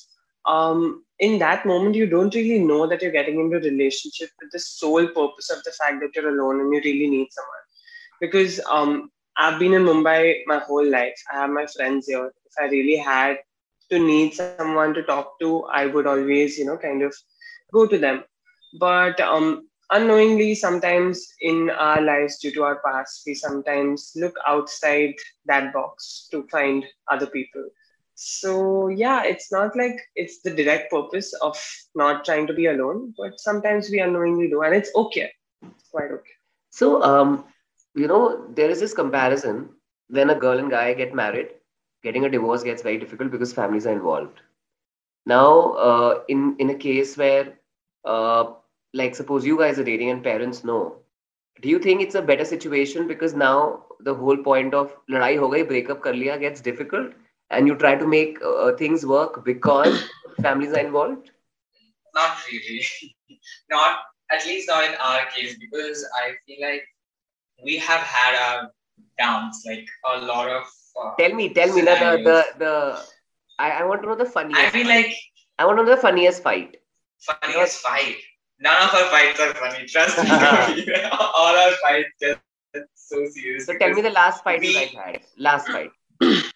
um, 0.48 1.04
in 1.20 1.40
that 1.40 1.66
moment 1.66 1.96
you 1.96 2.06
don't 2.06 2.36
really 2.36 2.60
know 2.60 2.88
that 2.88 3.02
you're 3.02 3.12
getting 3.12 3.40
into 3.40 3.58
a 3.58 3.62
relationship 3.62 4.30
with 4.42 4.52
the 4.52 4.60
sole 4.60 5.08
purpose 5.08 5.50
of 5.50 5.64
the 5.64 5.72
fact 5.72 6.02
that 6.02 6.12
you're 6.16 6.30
alone 6.30 6.60
and 6.60 6.74
you 6.74 6.82
really 6.84 7.10
need 7.10 7.28
someone. 7.32 7.66
Because 8.20 8.60
um, 8.70 9.12
I've 9.38 9.60
been 9.60 9.74
in 9.74 9.84
Mumbai 9.84 10.42
my 10.46 10.60
whole 10.60 10.86
life. 10.86 11.20
I 11.32 11.38
have 11.42 11.50
my 11.50 11.66
friends 11.68 12.08
here. 12.08 12.32
If 12.46 12.54
I 12.60 12.68
really 12.68 12.98
had 12.98 13.38
to 13.90 14.00
need 14.00 14.34
someone 14.34 14.94
to 14.94 15.04
talk 15.04 15.40
to, 15.40 15.64
I 15.66 15.86
would 15.86 16.08
always, 16.08 16.58
you 16.58 16.66
know, 16.66 16.78
kind 16.78 17.02
of 17.04 17.14
go 17.74 17.86
to 17.86 17.98
them. 17.98 18.24
But 18.80 19.20
um, 19.20 19.68
unknowingly, 19.92 20.56
sometimes 20.56 21.26
in 21.42 21.70
our 21.70 22.02
lives, 22.02 22.40
due 22.40 22.52
to 22.54 22.64
our 22.64 22.82
past, 22.86 23.24
we 23.26 23.34
sometimes 23.34 24.12
look 24.16 24.36
outside 24.48 25.16
that 25.46 25.74
box 25.74 26.28
to 26.32 26.48
find 26.48 26.86
other 27.12 27.28
people 27.28 27.66
so 28.15 28.88
yeah 28.88 29.23
it's 29.23 29.51
not 29.51 29.75
like 29.75 29.99
it's 30.15 30.41
the 30.41 30.51
direct 30.51 30.91
purpose 30.91 31.34
of 31.41 31.58
not 31.95 32.25
trying 32.25 32.47
to 32.47 32.54
be 32.54 32.67
alone 32.67 33.13
but 33.17 33.39
sometimes 33.39 33.89
we 33.89 33.99
unknowingly 33.99 34.49
do 34.49 34.62
and 34.63 34.75
it's 34.75 34.91
okay. 34.95 35.32
It's 35.63 35.89
quite 35.89 36.12
okay. 36.12 36.36
So 36.71 37.04
um 37.04 37.45
you 37.95 38.08
know 38.08 38.45
there 38.54 38.69
is 38.69 38.80
this 38.80 38.93
comparison. 38.93 39.69
When 40.10 40.30
a 40.30 40.36
girl 40.36 40.60
and 40.60 40.69
guy 40.69 40.93
get 40.93 41.15
married 41.15 41.49
getting 42.04 42.25
a 42.25 42.30
divorce 42.30 42.63
gets 42.63 42.84
very 42.84 42.97
difficult 42.97 43.32
because 43.32 43.54
families 43.54 43.88
are 43.88 43.93
involved. 43.93 44.39
Now 45.25 45.71
uh, 45.73 46.23
in 46.28 46.56
in 46.60 46.69
a 46.69 46.75
case 46.75 47.17
where 47.17 47.54
uh, 48.06 48.45
like 48.93 49.15
suppose 49.15 49.45
you 49.45 49.58
guys 49.58 49.80
are 49.80 49.84
dating 49.84 50.10
and 50.12 50.23
parents 50.23 50.63
know 50.63 50.97
do 51.62 51.69
you 51.69 51.80
think 51.80 52.01
it's 52.01 52.15
a 52.15 52.21
better 52.21 52.45
situation 52.45 53.08
because 53.08 53.34
now 53.34 53.86
the 54.01 54.13
whole 54.13 54.38
point 54.38 54.73
of 54.73 54.95
ladai 55.10 55.38
ho 55.38 55.49
gayi 55.49 55.67
breakup 55.67 56.01
kar 56.01 56.13
liya 56.13 56.39
gets 56.39 56.62
difficult? 56.62 57.13
And 57.50 57.68
you 57.68 57.76
try 57.76 57.96
to 57.96 58.08
make 58.08 58.38
uh, 58.44 58.74
things 58.76 59.06
work 59.06 59.44
because 59.46 60.10
families 60.42 60.74
are 60.74 60.80
involved? 60.80 61.32
not 62.14 62.38
really. 62.52 62.86
not 63.70 64.00
at 64.32 64.46
least 64.46 64.68
not 64.68 64.84
in 64.84 64.94
our 64.96 65.26
case 65.36 65.56
because 65.60 66.06
I 66.22 66.32
feel 66.46 66.58
like 66.68 66.84
we 67.64 67.78
have 67.78 68.02
had 68.02 68.36
our 68.36 68.70
downs, 69.20 69.64
like 69.68 69.88
a 70.14 70.20
lot 70.26 70.50
of. 70.50 70.64
Uh, 71.02 71.12
Tell 71.20 71.34
me, 71.34 71.50
tell 71.54 71.74
me, 71.74 71.82
na, 71.82 71.96
the 71.96 72.12
the 72.24 72.46
the. 72.58 73.02
I, 73.60 73.72
I 73.82 73.84
want 73.86 74.02
to 74.02 74.08
know 74.08 74.16
the 74.16 74.26
funniest. 74.26 74.60
I 74.62 74.70
feel 74.70 74.88
like 74.88 75.14
I 75.60 75.66
want 75.66 75.78
to 75.80 75.84
know 75.84 75.90
the 75.96 76.02
funniest 76.02 76.44
fight. 76.44 76.78
funniest 77.20 77.80
fight. 77.82 78.16
None 78.60 78.76
of 78.84 78.94
our 78.94 79.06
fights 79.10 79.40
are 79.40 79.54
funny. 79.56 79.86
Trust 79.88 80.18
me. 80.24 80.30
All 81.12 81.56
our 81.56 81.72
fights 81.84 82.10
just 82.22 82.42
so 82.60 83.26
serious. 83.28 83.66
So 83.66 83.78
tell 83.78 83.94
me 83.94 84.02
the 84.02 84.10
last 84.12 84.44
fight 84.44 84.64
you 84.64 84.70
we- 84.70 84.74
guys 84.74 84.94
had. 84.94 85.22
Last 85.38 85.68
fight. 85.70 85.92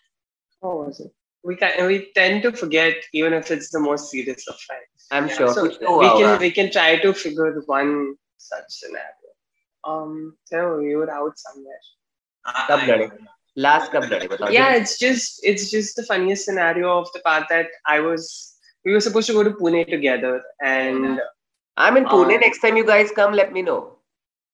How 0.61 0.75
was 0.77 0.99
it? 0.99 1.11
We 1.43 1.55
can, 1.55 1.87
we 1.87 2.11
tend 2.13 2.43
to 2.43 2.51
forget 2.51 2.95
even 3.13 3.33
if 3.33 3.49
it's 3.49 3.69
the 3.69 3.79
most 3.79 4.11
serious 4.11 4.45
of 4.47 4.55
facts. 4.59 5.07
I'm 5.11 5.27
yeah, 5.27 5.35
sure. 5.35 5.53
So 5.53 5.63
we 5.63 6.09
can 6.09 6.39
we 6.39 6.51
can 6.51 6.71
try 6.71 6.97
to 6.97 7.13
figure 7.13 7.53
the 7.53 7.61
one 7.65 8.15
such 8.37 8.65
scenario. 8.67 9.29
Um, 9.85 10.35
so 10.45 10.77
we 10.77 10.95
were 10.95 11.09
out 11.09 11.37
somewhere. 11.37 11.79
Cup 12.67 12.85
bloody. 12.85 13.09
Last 13.55 13.91
cup. 13.91 14.03
Yeah, 14.51 14.75
it's 14.75 14.99
just 14.99 15.39
it's 15.43 15.71
just 15.71 15.95
the 15.95 16.03
funniest 16.03 16.45
scenario 16.45 16.97
of 16.97 17.11
the 17.13 17.19
part 17.19 17.45
that 17.49 17.67
I 17.87 17.99
was. 17.99 18.55
We 18.85 18.93
were 18.93 19.01
supposed 19.01 19.27
to 19.27 19.33
go 19.33 19.43
to 19.43 19.51
Pune 19.51 19.87
together, 19.89 20.41
and 20.63 21.19
I'm 21.77 21.97
in 21.97 22.05
Pune. 22.05 22.33
Um, 22.35 22.39
Next 22.39 22.59
time 22.59 22.77
you 22.77 22.85
guys 22.85 23.11
come, 23.11 23.33
let 23.33 23.51
me 23.51 23.61
know. 23.61 23.97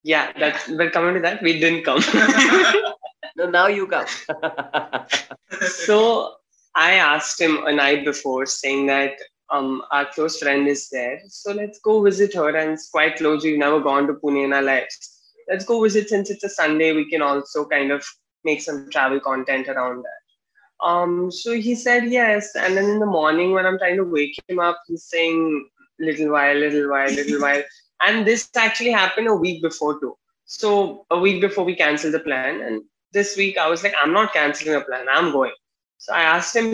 Yeah, 0.03 0.31
that's 0.39 0.67
we're 0.67 0.91
coming 0.91 1.15
to 1.15 1.19
that. 1.21 1.41
We 1.41 1.59
didn't 1.59 1.83
come. 1.83 2.01
No, 3.35 3.49
now 3.49 3.67
you 3.67 3.87
come. 3.87 4.07
so 5.67 6.35
I 6.75 6.93
asked 6.93 7.39
him 7.39 7.65
a 7.65 7.73
night 7.73 8.05
before 8.05 8.45
saying 8.45 8.87
that 8.87 9.13
um 9.51 9.83
our 9.91 10.05
close 10.05 10.39
friend 10.39 10.67
is 10.67 10.89
there. 10.89 11.21
So 11.27 11.53
let's 11.53 11.79
go 11.79 12.01
visit 12.01 12.33
her 12.35 12.49
and 12.55 12.71
it's 12.71 12.89
quite 12.89 13.17
close. 13.17 13.43
We've 13.43 13.59
never 13.59 13.79
gone 13.79 14.07
to 14.07 14.13
Pune 14.13 14.43
in 14.45 14.53
our 14.53 14.61
lives. 14.61 15.21
Let's 15.49 15.65
go 15.65 15.81
visit 15.83 16.09
since 16.09 16.29
it's 16.29 16.43
a 16.43 16.49
Sunday. 16.49 16.93
We 16.93 17.09
can 17.09 17.21
also 17.21 17.65
kind 17.65 17.91
of 17.91 18.05
make 18.43 18.61
some 18.61 18.89
travel 18.89 19.19
content 19.19 19.67
around 19.67 20.03
that. 20.03 20.85
Um, 20.85 21.31
so 21.31 21.53
he 21.53 21.75
said 21.75 22.05
yes. 22.05 22.55
And 22.55 22.75
then 22.77 22.85
in 22.85 22.99
the 22.99 23.05
morning 23.05 23.51
when 23.51 23.65
I'm 23.65 23.77
trying 23.77 23.97
to 23.97 24.03
wake 24.03 24.35
him 24.47 24.59
up, 24.59 24.81
he's 24.87 25.03
saying 25.03 25.69
little 25.99 26.31
while, 26.31 26.55
little 26.55 26.89
while, 26.89 27.09
little 27.09 27.41
while. 27.41 27.63
And 28.05 28.27
this 28.27 28.49
actually 28.57 28.91
happened 28.91 29.27
a 29.29 29.33
week 29.33 29.61
before 29.61 29.99
too. 29.99 30.17
So 30.45 31.05
a 31.09 31.17
week 31.17 31.39
before 31.41 31.63
we 31.63 31.75
canceled 31.75 32.13
the 32.13 32.19
plan. 32.19 32.61
And 32.61 32.83
this 33.15 33.35
week 33.37 33.57
I 33.57 33.67
was 33.73 33.83
like, 33.83 33.93
I'm 34.01 34.13
not 34.13 34.33
canceling 34.33 34.75
a 34.75 34.81
plan. 34.81 35.07
I'm 35.09 35.31
going. 35.31 35.53
So 35.97 36.13
I 36.13 36.21
asked 36.21 36.55
him 36.55 36.67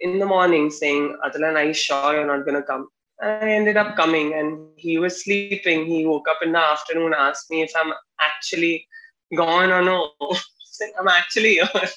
in 0.00 0.18
the 0.18 0.26
morning, 0.26 0.70
saying, 0.70 1.16
Atulan, 1.26 1.54
are 1.60 1.64
you 1.64 1.74
sure 1.74 2.14
you're 2.14 2.26
not 2.26 2.44
gonna 2.46 2.62
come? 2.62 2.88
And 3.20 3.44
I 3.44 3.52
ended 3.52 3.78
up 3.82 3.96
coming, 3.96 4.34
and 4.34 4.68
he 4.76 4.98
was 4.98 5.24
sleeping. 5.24 5.86
He 5.86 6.06
woke 6.06 6.28
up 6.28 6.42
in 6.42 6.52
the 6.52 6.58
afternoon, 6.58 7.14
asked 7.18 7.50
me 7.50 7.62
if 7.62 7.72
I'm 7.82 7.92
actually 8.20 8.86
gone 9.34 9.72
or 9.72 9.82
no. 9.82 10.12
I'm 11.00 11.08
actually 11.08 11.54
here. 11.54 11.68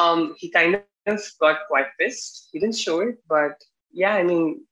Um, 0.00 0.34
he 0.38 0.48
kind 0.50 0.80
of 1.06 1.22
got 1.38 1.66
quite 1.68 1.88
pissed. 2.00 2.48
He 2.50 2.58
didn't 2.58 2.76
show 2.76 3.00
it, 3.00 3.16
but 3.28 3.62
yeah, 3.92 4.14
I 4.14 4.22
mean, 4.22 4.64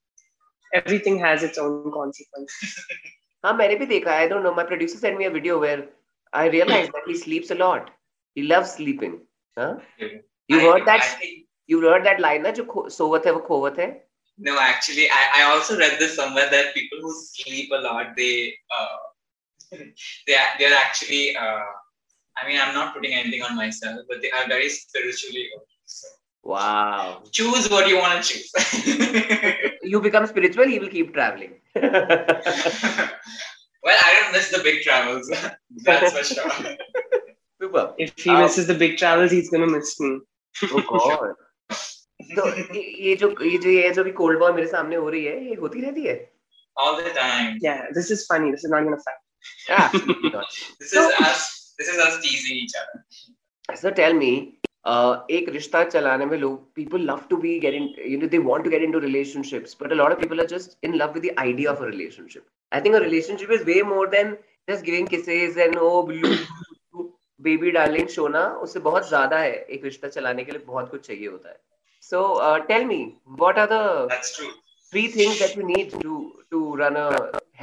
everything 0.73 1.19
has 1.19 1.43
its 1.43 1.59
own 1.59 1.93
consequences. 1.93 2.85
हाँ 3.45 3.53
मैंने 3.57 3.75
भी 3.77 3.87
देखा 3.87 4.15
I 4.15 4.27
don't 4.29 4.43
know 4.45 4.53
my 4.55 4.65
producer 4.67 4.99
send 4.99 5.19
me 5.19 5.25
a 5.25 5.29
video 5.35 5.59
where 5.59 5.87
I 6.41 6.49
realise 6.55 6.89
that 6.89 7.09
he 7.09 7.15
sleeps 7.19 7.53
a 7.53 7.55
lot 7.55 7.91
he 8.35 8.43
loves 8.43 8.73
sleeping. 8.73 9.21
Huh? 9.57 9.77
You 10.49 10.61
heard 10.61 10.87
that? 10.87 11.19
You 11.67 11.81
heard 11.83 12.05
that 12.05 12.21
line 12.21 12.43
that 12.43 12.57
you 12.57 12.65
sovat 12.89 13.25
hai 13.25 13.33
wo 13.33 13.71
hai. 13.75 14.03
No, 14.39 14.59
actually, 14.59 15.09
I, 15.11 15.23
I 15.41 15.43
also 15.53 15.77
read 15.77 15.99
this 15.99 16.17
somewhere 16.17 16.49
that 16.51 16.75
people 16.75 16.99
who 17.03 17.13
sleep 17.13 17.71
a 17.73 17.81
lot, 17.83 18.17
they 18.17 18.55
uh, 18.77 18.97
they 20.27 20.37
they're 20.59 20.75
actually. 20.75 21.37
Uh, 21.37 21.71
I 22.37 22.47
mean, 22.47 22.59
I'm 22.61 22.75
not 22.75 22.95
putting 22.95 23.13
anything 23.13 23.43
on 23.43 23.55
myself, 23.55 24.01
but 24.09 24.23
they 24.23 24.31
are 24.31 24.47
very 24.49 24.69
spiritually 24.71 25.51
Wow. 26.43 27.23
Choose 27.31 27.69
what 27.69 27.87
you 27.89 27.99
want 27.99 28.25
to 28.25 28.33
choose. 28.33 28.51
you 29.83 30.01
become 30.01 30.27
spiritual, 30.27 30.67
he 30.67 30.79
will 30.79 30.89
keep 30.89 31.13
traveling. 31.13 31.55
well, 31.75 31.93
I 33.85 34.21
don't 34.21 34.33
miss 34.33 34.51
the 34.51 34.61
big 34.63 34.83
travels. 34.83 35.31
That's 35.85 36.13
for 36.13 36.25
sure. 36.25 36.77
Super. 37.61 37.95
If 37.99 38.19
he 38.19 38.31
um, 38.31 38.43
misses 38.43 38.67
the 38.67 38.75
big 38.75 38.97
travels, 38.97 39.31
he's 39.31 39.51
gonna 39.51 39.67
miss 39.67 39.99
me. 40.01 40.19
Oh 40.73 40.83
God. 40.89 41.35
तो 42.37 42.43
ये 42.49 43.15
जो 43.17 43.29
ये 43.43 43.59
जो 43.59 43.71
ये 43.71 43.91
जो 43.93 44.03
भी 44.05 44.11
cold 44.19 44.39
ball 44.39 44.53
मेरे 44.55 44.67
सामने 44.69 44.97
हो 44.97 45.09
रही 45.11 45.25
है 45.25 45.49
ये 45.49 45.55
होती 45.61 45.81
रहती 45.81 46.03
है 46.07 46.15
all 46.77 46.97
the 46.97 47.13
time 47.15 47.57
yeah 47.63 47.81
this 47.97 48.11
is 48.11 48.25
funny 48.27 48.51
this 48.51 48.65
is 48.65 48.71
not 48.71 48.85
gonna 48.85 48.99
fact 49.07 49.23
yeah 49.69 49.89
this 50.81 50.93
so, 50.93 51.03
is 51.03 51.21
us 51.21 51.75
this 51.79 51.89
is 51.89 51.99
us 52.07 52.19
teasing 52.23 52.61
each 52.65 52.77
other 52.83 53.79
so 53.83 53.93
tell 54.01 54.17
me 54.21 54.31
uh, 54.85 55.17
एक 55.31 55.49
रिश्ता 55.57 55.83
चलाने 55.85 56.27
में 56.27 56.37
लोग 56.39 56.73
people 56.75 57.01
love 57.11 57.27
to 57.31 57.37
be 57.37 57.59
get 57.61 57.75
in 57.75 57.89
you 58.13 58.19
know 58.19 58.29
they 58.29 58.39
want 58.47 58.65
to 58.65 58.71
get 58.71 58.83
into 58.83 58.99
relationships 58.99 59.77
but 59.83 59.93
a 59.93 59.95
lot 59.95 60.13
of 60.13 60.21
people 60.21 60.41
are 60.41 60.47
just 60.55 60.79
in 60.85 60.95
love 61.03 61.13
with 61.15 61.27
the 61.27 61.35
idea 61.39 61.73
of 61.73 61.83
a 61.83 61.87
relationship 61.87 62.47
I 62.73 62.81
think 62.81 62.95
a 62.95 63.05
relationship 63.09 63.53
is 63.53 63.65
way 63.65 63.83
more 63.93 64.09
than 64.17 64.37
just 64.71 64.85
giving 64.85 65.09
kisses 65.09 65.57
and 65.57 65.77
oh 65.79 66.03
baby 67.47 67.73
darling 67.77 68.09
शोना 68.15 68.47
उससे 68.67 68.81
बहुत 68.87 69.09
ज़्यादा 69.09 69.39
है 69.39 69.53
एक 69.77 69.85
रिश्ता 69.85 70.09
चलाने 70.09 70.45
के 70.45 70.53
लिए 70.53 70.65
बहुत 70.67 70.91
कुछ 70.91 71.07
चाहिए 71.07 71.29
होता 71.29 71.49
है. 71.49 71.59
So 72.01 72.21
uh, 72.47 72.59
tell 72.67 72.85
me, 72.85 72.99
what 73.43 73.59
are 73.59 73.67
the 73.67 74.07
That's 74.09 74.37
true. 74.37 74.53
three 74.91 75.09
things 75.09 75.39
that 75.39 75.57
you 75.57 75.65
need 75.73 75.93
to 76.05 76.15
to 76.51 76.77
run 76.77 76.97
a 76.97 77.09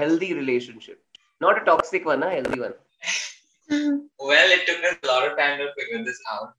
healthy 0.01 0.33
relationship? 0.33 1.01
Not 1.41 1.61
a 1.61 1.65
toxic 1.65 2.05
one, 2.05 2.23
a 2.23 2.29
healthy 2.29 2.59
one. 2.59 2.75
Well, 3.69 4.53
it 4.57 4.65
took 4.67 4.83
us 4.89 4.97
a 5.03 5.07
lot 5.07 5.27
of 5.29 5.37
time 5.37 5.57
to 5.59 5.67
figure 5.79 6.03
this 6.03 6.21
out. 6.31 6.53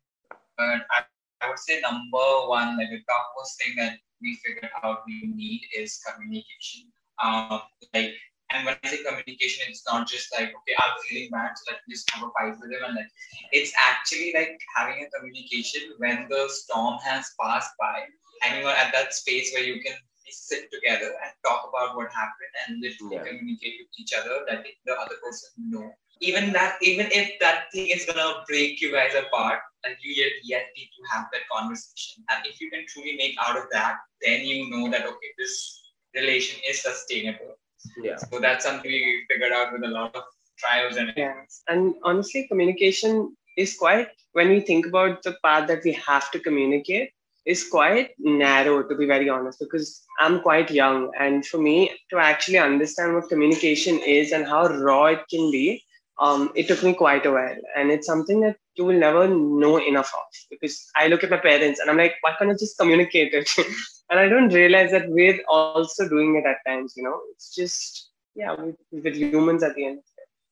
But 0.56 0.84
I, 0.96 1.02
I 1.40 1.48
would 1.48 1.58
say 1.58 1.80
number 1.80 2.26
one, 2.50 2.76
like 2.76 2.90
the 2.90 3.00
topmost 3.08 3.62
thing 3.62 3.74
that 3.76 3.98
we 4.20 4.38
figured 4.44 4.70
out 4.82 5.02
we 5.06 5.32
need 5.34 5.62
is 5.76 6.00
communication. 6.06 6.90
Um, 7.24 7.62
like, 7.94 8.12
and 8.50 8.64
when 8.66 8.76
I 8.76 8.88
say 8.88 9.02
communication, 9.02 9.66
it's 9.68 9.84
not 9.86 10.08
just 10.08 10.32
like, 10.32 10.48
okay, 10.48 10.74
I'm 10.78 10.94
feeling 11.08 11.28
bad, 11.30 11.52
so 11.56 11.72
let 11.72 11.80
me 11.86 11.94
just 11.94 12.10
have 12.10 12.22
a 12.24 12.30
fight 12.32 12.56
with 12.60 12.70
him. 12.72 12.84
And 12.86 12.96
like, 12.96 13.10
it's 13.52 13.72
actually 13.76 14.32
like 14.34 14.58
having 14.76 15.04
a 15.04 15.10
communication 15.16 15.94
when 15.98 16.26
the 16.30 16.48
storm 16.48 16.98
has 17.04 17.32
passed 17.40 17.72
by, 17.78 18.04
and 18.44 18.60
you 18.60 18.66
are 18.66 18.74
at 18.76 18.92
that 18.92 19.14
space 19.14 19.52
where 19.54 19.64
you 19.64 19.80
can 19.82 19.94
sit 20.30 20.70
together 20.72 21.12
and 21.24 21.32
talk 21.44 21.68
about 21.68 21.96
what 21.96 22.12
happened 22.12 22.54
and 22.66 22.80
literally 22.82 23.16
Yeah. 23.16 23.24
communicate 23.24 23.76
with 23.80 23.92
each 23.98 24.12
other, 24.14 24.44
letting 24.48 24.76
the 24.84 24.94
other 24.94 25.16
person 25.22 25.50
know. 25.70 25.92
Even 26.20 26.52
that, 26.52 26.78
even 26.82 27.08
if 27.12 27.38
that 27.40 27.70
thing 27.72 27.88
is 27.88 28.04
gonna 28.06 28.44
break 28.48 28.80
you 28.80 28.92
guys 28.92 29.14
apart, 29.14 29.60
and 29.84 29.96
you 30.02 30.12
yet, 30.14 30.32
yet 30.44 30.66
need 30.76 30.90
to 30.96 31.02
have 31.12 31.26
that 31.32 31.48
conversation. 31.52 32.24
And 32.30 32.46
if 32.46 32.60
you 32.60 32.70
can 32.70 32.84
truly 32.88 33.16
make 33.16 33.36
out 33.40 33.56
of 33.56 33.64
that, 33.72 33.96
then 34.22 34.44
you 34.44 34.68
know 34.70 34.90
that 34.90 35.06
okay, 35.06 35.32
this 35.38 35.82
relation 36.14 36.60
is 36.68 36.82
sustainable. 36.82 37.56
Yeah. 38.02 38.16
So 38.16 38.40
that's 38.40 38.64
something 38.64 38.90
we 38.90 39.24
figured 39.30 39.52
out 39.52 39.72
with 39.72 39.82
a 39.84 39.88
lot 39.88 40.14
of 40.14 40.24
trials 40.58 40.96
and 40.96 41.12
Yeah. 41.16 41.34
And 41.68 41.94
honestly, 42.02 42.46
communication 42.48 43.36
is 43.56 43.76
quite, 43.76 44.08
when 44.32 44.48
we 44.48 44.60
think 44.60 44.86
about 44.86 45.22
the 45.22 45.36
part 45.42 45.68
that 45.68 45.84
we 45.84 45.92
have 45.92 46.30
to 46.32 46.40
communicate, 46.40 47.10
is 47.46 47.66
quite 47.66 48.10
narrow, 48.18 48.82
to 48.82 48.94
be 48.94 49.06
very 49.06 49.28
honest, 49.30 49.58
because 49.58 50.04
I'm 50.20 50.40
quite 50.42 50.70
young. 50.70 51.10
And 51.18 51.46
for 51.46 51.58
me 51.58 51.90
to 52.10 52.18
actually 52.18 52.58
understand 52.58 53.14
what 53.14 53.30
communication 53.30 53.98
is 54.00 54.32
and 54.32 54.46
how 54.46 54.66
raw 54.66 55.06
it 55.06 55.22
can 55.30 55.50
be, 55.50 55.82
um, 56.18 56.50
it 56.54 56.68
took 56.68 56.82
me 56.82 56.94
quite 56.94 57.26
a 57.26 57.32
while. 57.32 57.56
And 57.76 57.90
it's 57.90 58.06
something 58.06 58.40
that 58.40 58.56
you 58.74 58.84
will 58.84 58.98
never 58.98 59.28
know 59.28 59.76
enough 59.78 60.12
of 60.14 60.48
because 60.50 60.86
I 60.96 61.08
look 61.08 61.24
at 61.24 61.30
my 61.30 61.36
parents 61.38 61.80
and 61.80 61.90
I'm 61.90 61.96
like, 61.96 62.14
why 62.22 62.34
can't 62.38 62.50
I 62.50 62.54
just 62.54 62.78
communicate 62.78 63.34
it? 63.34 63.50
and 64.10 64.18
I 64.18 64.28
don't 64.28 64.52
realize 64.52 64.90
that 64.90 65.08
we're 65.08 65.40
also 65.48 66.08
doing 66.08 66.36
it 66.36 66.46
at 66.46 66.58
times, 66.70 66.94
you 66.96 67.02
know? 67.02 67.20
It's 67.32 67.54
just, 67.54 68.10
yeah, 68.34 68.54
with, 68.54 68.76
with 68.90 69.14
humans 69.14 69.62
at 69.62 69.74
the 69.74 69.86
end. 69.86 70.00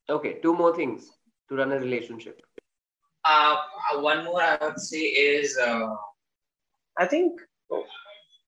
Okay, 0.08 0.34
two 0.40 0.54
more 0.54 0.74
things 0.74 1.10
to 1.48 1.56
run 1.56 1.72
a 1.72 1.78
relationship. 1.78 2.40
Uh, 3.24 3.56
one 3.94 4.24
more 4.24 4.40
I 4.40 4.56
would 4.60 4.78
say 4.78 4.98
is 4.98 5.58
uh, 5.58 5.88
I 6.96 7.06
think 7.06 7.40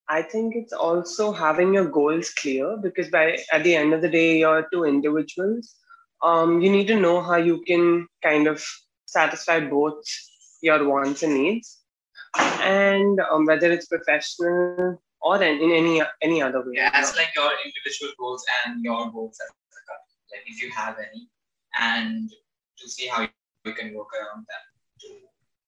I 0.09 0.23
think 0.23 0.55
it's 0.57 0.73
also 0.73 1.33
having 1.33 1.75
your 1.75 1.87
goals 1.87 2.31
clear 2.31 2.79
because 2.81 3.11
by 3.11 3.39
at 3.53 3.65
the 3.65 3.75
end 3.75 3.93
of 3.93 4.01
the 4.03 4.09
day 4.09 4.39
you're 4.39 4.69
two 4.73 4.85
individuals. 4.85 5.75
Um, 6.23 6.61
you 6.61 6.71
need 6.71 6.87
to 6.89 6.99
know 6.99 7.23
how 7.23 7.37
you 7.37 7.63
can 7.63 8.07
kind 8.23 8.47
of 8.47 8.65
satisfy 9.07 9.61
both 9.61 10.03
your 10.61 10.89
wants 10.89 11.23
and 11.23 11.35
needs, 11.35 11.81
and 12.37 13.21
um, 13.21 13.47
whether 13.47 13.71
it's 13.71 13.87
professional 13.87 15.01
or 15.21 15.43
in, 15.43 15.61
in 15.61 15.73
any 15.73 16.03
any 16.23 16.43
other 16.43 16.61
way. 16.61 16.73
yeah, 16.75 16.91
as 16.93 17.17
like 17.17 17.31
your 17.37 17.51
individual 17.65 18.13
goals 18.19 18.45
and 18.67 18.83
your 18.83 19.11
goals 19.11 19.39
as 19.43 19.51
a 19.51 19.83
couple, 19.87 20.15
like 20.33 20.43
if 20.47 20.63
you 20.63 20.71
have 20.71 20.97
any, 20.99 21.29
and 21.81 22.31
to 22.79 22.89
see 22.89 23.07
how 23.07 23.23
you 23.23 23.75
can 23.75 23.95
work 23.95 24.09
around 24.15 24.47
that 24.49 24.65
to 25.01 25.15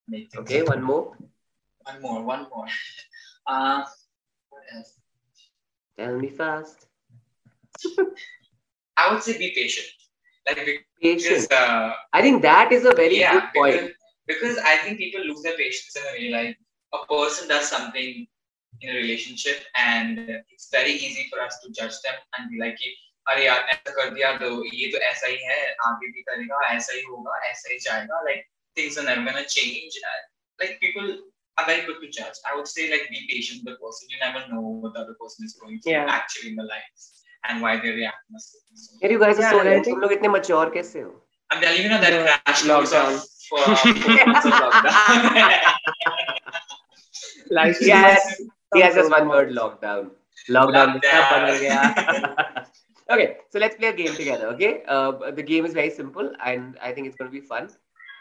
make 0.08 0.30
things 0.30 0.50
Okay, 0.50 0.62
one 0.62 0.82
more. 0.82 1.16
One 1.82 2.02
more, 2.02 2.22
one 2.22 2.46
more. 2.54 2.66
Uh, 3.46 3.84
what 4.50 4.62
else? 4.76 4.94
Tell 5.98 6.16
me 6.16 6.28
fast. 6.28 6.86
I 8.96 9.12
would 9.12 9.22
say 9.22 9.38
be 9.38 9.52
patient. 9.56 9.88
Like 10.49 10.85
because 11.01 11.47
Patient. 11.47 11.51
uh, 11.53 11.93
I 12.13 12.21
think 12.21 12.41
that 12.41 12.71
is 12.71 12.85
a 12.85 12.93
very 12.93 13.19
yeah, 13.19 13.33
good 13.33 13.43
point. 13.55 13.73
because, 13.73 13.91
because 14.27 14.57
I 14.59 14.77
think 14.77 14.97
people 14.97 15.21
lose 15.21 15.41
their 15.41 15.57
patience 15.57 15.95
in 15.95 16.03
a 16.03 16.11
way. 16.13 16.29
Like 16.29 16.57
a 16.93 17.05
person 17.07 17.47
does 17.47 17.67
something 17.69 18.27
in 18.81 18.89
a 18.89 18.93
relationship, 18.93 19.63
and 19.75 20.19
it's 20.51 20.69
very 20.71 20.91
easy 20.91 21.27
for 21.31 21.41
us 21.41 21.59
to 21.63 21.71
judge 21.71 21.97
them 22.05 22.15
and 22.37 22.49
be 22.51 22.59
like, 22.59 22.75
कि, 22.77 22.93
अरे 23.29 23.45
यार 23.45 23.61
ऐसा 23.73 23.91
कर 23.91 24.09
दिया 24.15 24.31
तो 24.37 24.47
ये 24.73 24.87
तो 24.91 24.97
ऐसा 24.97 25.27
ही 25.27 25.37
है 25.43 25.75
आगे 25.85 26.11
भी 26.11 26.21
करेगा 26.21 26.59
ऐसा 26.73 26.93
ही 26.93 27.01
होगा 27.09 27.37
ऐसा 27.49 27.71
ही 27.73 27.79
जाएगा 27.85 28.19
like 28.27 28.43
things 28.77 28.97
are 28.97 29.05
never 29.07 29.23
gonna 29.29 29.45
change 29.53 29.97
Uh, 30.09 30.19
like 30.61 30.79
people 30.83 31.07
are 31.57 31.65
very 31.69 31.81
quick 31.87 32.01
to 32.03 32.09
judge 32.17 32.37
I 32.45 32.55
would 32.55 32.67
say 32.67 32.85
like 32.91 33.09
be 33.09 33.21
patient 33.31 33.65
with 33.65 33.73
the 33.73 33.79
person 33.85 34.13
you 34.13 34.19
never 34.25 34.43
know 34.51 34.61
what 34.83 34.93
the 34.93 35.01
other 35.05 35.15
person 35.23 35.45
is 35.49 35.55
going 35.61 35.79
through 35.81 35.95
Yeah. 35.95 36.11
actually 36.17 36.49
in 36.51 36.55
the 36.61 36.67
life 36.69 37.07
and 37.44 37.62
why 37.62 37.76
they 37.82 37.90
react 37.90 38.22
in 38.30 38.36
a 38.36 38.40
certain 38.40 38.76
way. 39.02 39.10
You 39.12 39.18
guys 39.24 39.38
are 39.38 39.42
Yeah, 39.42 39.50
so 39.50 39.64
think- 39.64 39.86
तुम 39.88 40.00
लोग 40.00 40.12
इतने 40.12 40.28
mature 40.36 40.70
कैसे 40.74 41.00
हो? 41.00 41.10
I'm 41.50 41.60
telling 41.62 41.82
you 41.82 41.88
now 41.92 42.00
that 42.00 42.12
Yeah, 42.16 42.38
crash 42.46 42.64
lockdown. 42.70 43.14
of 43.52 43.60
uh, 43.60 44.26
months 44.32 44.46
of 44.46 44.52
lockdown. 44.64 45.54
Life 47.50 47.80
is 47.80 47.86
Yes. 47.88 48.26
He 48.74 48.80
has 48.80 48.94
just 48.94 49.10
one 49.10 49.28
word 49.28 49.50
lockdown. 49.52 50.10
Lockdown. 50.48 51.00
Lockdown. 51.06 52.66
okay, 53.08 53.26
so 53.50 53.58
let's 53.58 53.76
play 53.76 53.88
a 53.88 53.92
game 53.92 54.14
together. 54.14 54.46
Okay, 54.54 54.84
uh, 54.86 55.30
the 55.38 55.42
game 55.42 55.66
is 55.66 55.74
very 55.74 55.90
simple 55.90 56.30
and 56.52 56.78
I 56.80 56.92
think 56.92 57.08
it's 57.08 57.16
going 57.16 57.30
to 57.30 57.36
be 57.40 57.44
fun. 57.54 57.68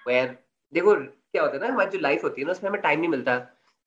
Where 0.05 0.27
देखो 0.73 0.95
क्या 1.33 1.41
होता 1.43 1.55
है 1.55 1.59
ना 1.61 1.67
हमारी 1.73 1.91
जो 1.91 1.99
life 1.99 2.23
होती 2.23 2.41
है 2.41 2.45
ना 2.47 2.51
उसमें 2.51 2.69
हमें 2.69 2.81
टाइम 2.81 2.99
नहीं 2.99 3.09
मिलता 3.09 3.33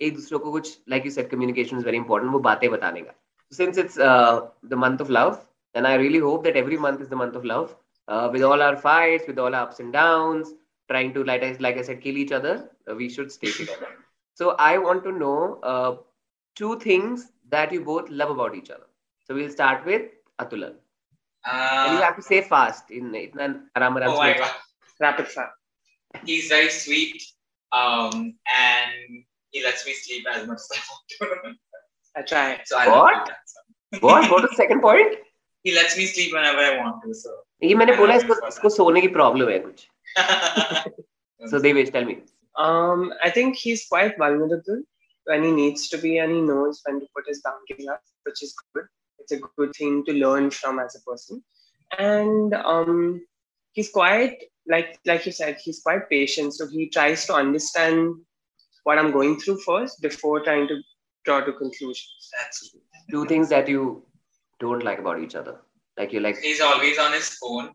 एक 0.01 0.15
दूसरे 0.15 0.39
को 0.45 0.53
कुछ 0.53 0.71
like 0.91 1.05
you 1.07 1.11
said 1.17 1.29
communication 1.31 1.79
is 1.79 1.85
very 1.85 1.97
important 1.97 2.33
वो 2.33 2.39
बातें 2.47 2.69
बताने 2.71 3.01
का 3.01 3.13
since 3.53 3.77
it's 3.77 3.99
uh, 3.99 4.49
the 4.63 4.77
month 4.77 5.01
of 5.01 5.11
love, 5.11 5.47
and 5.75 5.87
I 5.87 5.95
really 5.95 6.19
hope 6.19 6.45
that 6.45 6.57
every 6.57 6.77
month 6.77 7.01
is 7.01 7.09
the 7.09 7.17
month 7.17 7.37
of 7.37 7.45
love, 7.45 7.77
uh, 8.09 8.29
with 8.33 8.43
all 8.43 8.61
our 8.63 8.77
fights, 8.77 9.25
with 9.27 9.39
all 9.39 9.55
our 9.55 9.63
ups 9.63 9.79
and 9.81 9.93
downs, 9.93 10.55
trying 10.91 11.13
to 11.15 11.25
like 11.25 11.43
I, 11.43 11.57
like 11.61 11.77
I 11.77 11.83
said, 11.83 12.01
kill 12.01 12.17
each 12.17 12.33
other. 12.33 12.71
Uh, 12.91 12.95
we 12.95 13.09
should 13.09 13.31
stay 13.31 13.51
together. 13.51 13.89
so 14.35 14.57
I 14.59 14.79
want 14.79 15.05
to 15.05 15.13
know 15.13 15.61
uh, 15.63 15.97
two 16.57 16.79
things 16.81 17.31
that 17.51 17.73
you 17.73 17.85
both 17.85 18.09
love 18.09 18.31
about 18.31 18.55
each 18.55 18.71
other. 18.71 18.87
So 19.25 19.35
we'll 19.35 19.51
start 19.51 19.85
with 19.87 20.03
Atulan. 20.41 20.75
and 21.47 21.93
you 21.93 21.99
uh, 21.99 22.03
have 22.03 22.17
to 22.17 22.23
say 22.23 22.41
fast 22.43 22.91
in. 22.91 23.15
Aram, 23.77 23.99
oh. 24.03 24.51
Rapid 25.01 25.29
fire. 25.29 25.51
He's 26.25 26.49
very 26.49 26.71
sweet, 26.71 27.23
um, 27.73 28.35
and 28.57 29.25
he 29.51 29.63
lets 29.63 29.87
me 29.87 29.95
sleep 29.95 30.27
as 30.31 30.47
much 30.47 30.59
as 30.59 30.71
I 30.73 31.27
want. 31.27 31.57
I 32.16 32.22
try. 32.22 32.62
so 32.66 32.78
I 32.78 32.88
What? 32.88 33.14
love 33.14 33.28
that. 33.28 34.02
What? 34.02 34.32
What 34.32 34.42
was 34.42 34.50
the 34.52 34.56
second 34.56 34.82
point? 34.82 35.16
He 35.64 35.74
lets 35.76 35.98
me 35.98 36.06
sleep 36.06 36.34
whenever 36.34 36.60
I 36.60 36.78
want 36.78 37.04
to. 37.04 37.14
So, 37.14 37.30
ये 37.64 37.76
मैंने 37.76 37.96
बोला 37.98 38.16
इसको 38.16 38.36
इसको 38.48 38.70
सोने 38.70 39.02
की 39.02 39.08
problem 39.20 39.50
है 39.50 39.60
कुछ 39.60 39.86
so 41.40 41.48
so 41.54 41.60
Devesh 41.68 41.92
tell 41.96 42.06
me 42.10 42.18
Um, 42.66 43.02
I 43.26 43.30
think 43.34 43.56
he's 43.64 43.82
quite 43.90 44.16
vulnerable 44.18 44.78
when 45.32 45.44
he 45.48 45.52
needs 45.58 45.82
to 45.90 45.98
be, 46.04 46.12
and 46.22 46.32
he 46.36 46.40
knows 46.46 46.80
when 46.86 46.96
to 47.02 47.08
put 47.18 47.28
his 47.32 47.42
boundaries 47.48 47.88
up, 47.96 48.02
which 48.30 48.42
is 48.46 48.54
good. 48.74 48.88
It's 49.20 49.36
a 49.36 49.38
good 49.60 49.76
thing 49.80 50.00
to 50.08 50.14
learn 50.22 50.50
from 50.60 50.80
as 50.84 50.96
a 51.00 51.02
person. 51.10 51.44
And 52.06 52.56
um, 52.72 53.22
he's 53.74 53.92
quite 53.98 54.42
like 54.74 54.98
like 55.12 55.28
you 55.28 55.32
said, 55.42 55.60
he's 55.66 55.82
quite 55.82 56.10
patient. 56.10 56.56
So 56.56 56.68
he 56.74 56.90
tries 56.98 57.28
to 57.28 57.36
understand 57.42 58.16
what 58.90 58.98
I'm 59.04 59.12
going 59.20 59.40
through 59.44 59.60
first 59.68 60.02
before 60.08 60.36
trying 60.48 60.68
to 60.74 60.80
draw 61.25 61.41
to 61.41 61.53
conclusions. 61.53 62.31
that's 62.39 62.75
two 63.11 63.27
things 63.27 63.49
that 63.49 63.69
you 63.69 64.05
don't 64.61 64.85
like 64.85 64.99
about 64.99 65.21
each 65.21 65.35
other. 65.35 65.57
Like 65.99 66.13
you 66.13 66.21
like 66.21 66.39
he's 66.39 66.61
always 66.61 66.99
on 66.99 67.13
his 67.13 67.29
phone, 67.35 67.71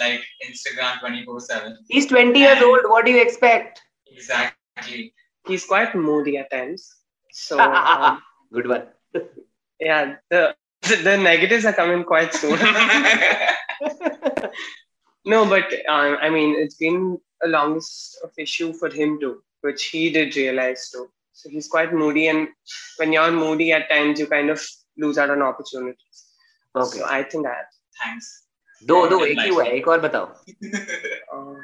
like 0.00 0.22
Instagram 0.48 1.00
24 1.00 1.40
7. 1.40 1.78
he's 1.88 2.06
20 2.06 2.38
years 2.38 2.62
old. 2.62 2.80
What 2.84 3.04
do 3.04 3.12
you 3.12 3.20
expect? 3.22 3.82
Exactly. 4.06 5.12
He's 5.46 5.66
quite 5.66 5.94
moody 5.94 6.38
at 6.38 6.50
times. 6.50 6.88
So 7.32 7.60
um, 7.60 8.22
Good 8.52 8.68
one. 8.68 8.86
yeah, 9.78 10.16
the 10.30 10.54
the 10.82 11.16
negatives 11.16 11.64
are 11.66 11.72
coming 11.72 12.04
quite 12.04 12.34
soon. 12.34 12.58
No, 15.24 15.46
but 15.46 15.72
uh, 15.88 16.16
I 16.20 16.30
mean, 16.30 16.56
it's 16.58 16.76
been 16.76 17.18
a 17.42 17.48
longest 17.48 18.18
of 18.24 18.30
issue 18.38 18.72
for 18.72 18.88
him 18.88 19.20
too, 19.20 19.42
which 19.60 19.84
he 19.86 20.10
did 20.10 20.34
realize 20.36 20.90
too. 20.90 21.10
So 21.39 21.49
he's 21.49 21.67
quite 21.67 21.93
moody, 21.93 22.27
and 22.27 22.47
when 22.97 23.11
you're 23.13 23.31
moody, 23.31 23.71
at 23.73 23.89
times 23.89 24.19
you 24.19 24.27
kind 24.27 24.49
of 24.49 24.61
lose 24.97 25.17
out 25.17 25.29
on 25.29 25.41
opportunities. 25.41 26.25
Okay. 26.75 26.99
So 26.99 27.05
I 27.05 27.23
think 27.23 27.45
that. 27.45 27.67
Thanks. 28.03 28.33
दो 28.87 28.95
दो 29.09 29.17
एक 29.25 29.39
ही 29.39 29.49
हुआ 29.49 29.63
है 29.63 29.71
एक 29.75 29.87
और 29.87 29.99
बताओ 30.01 30.25
Um, 31.35 31.57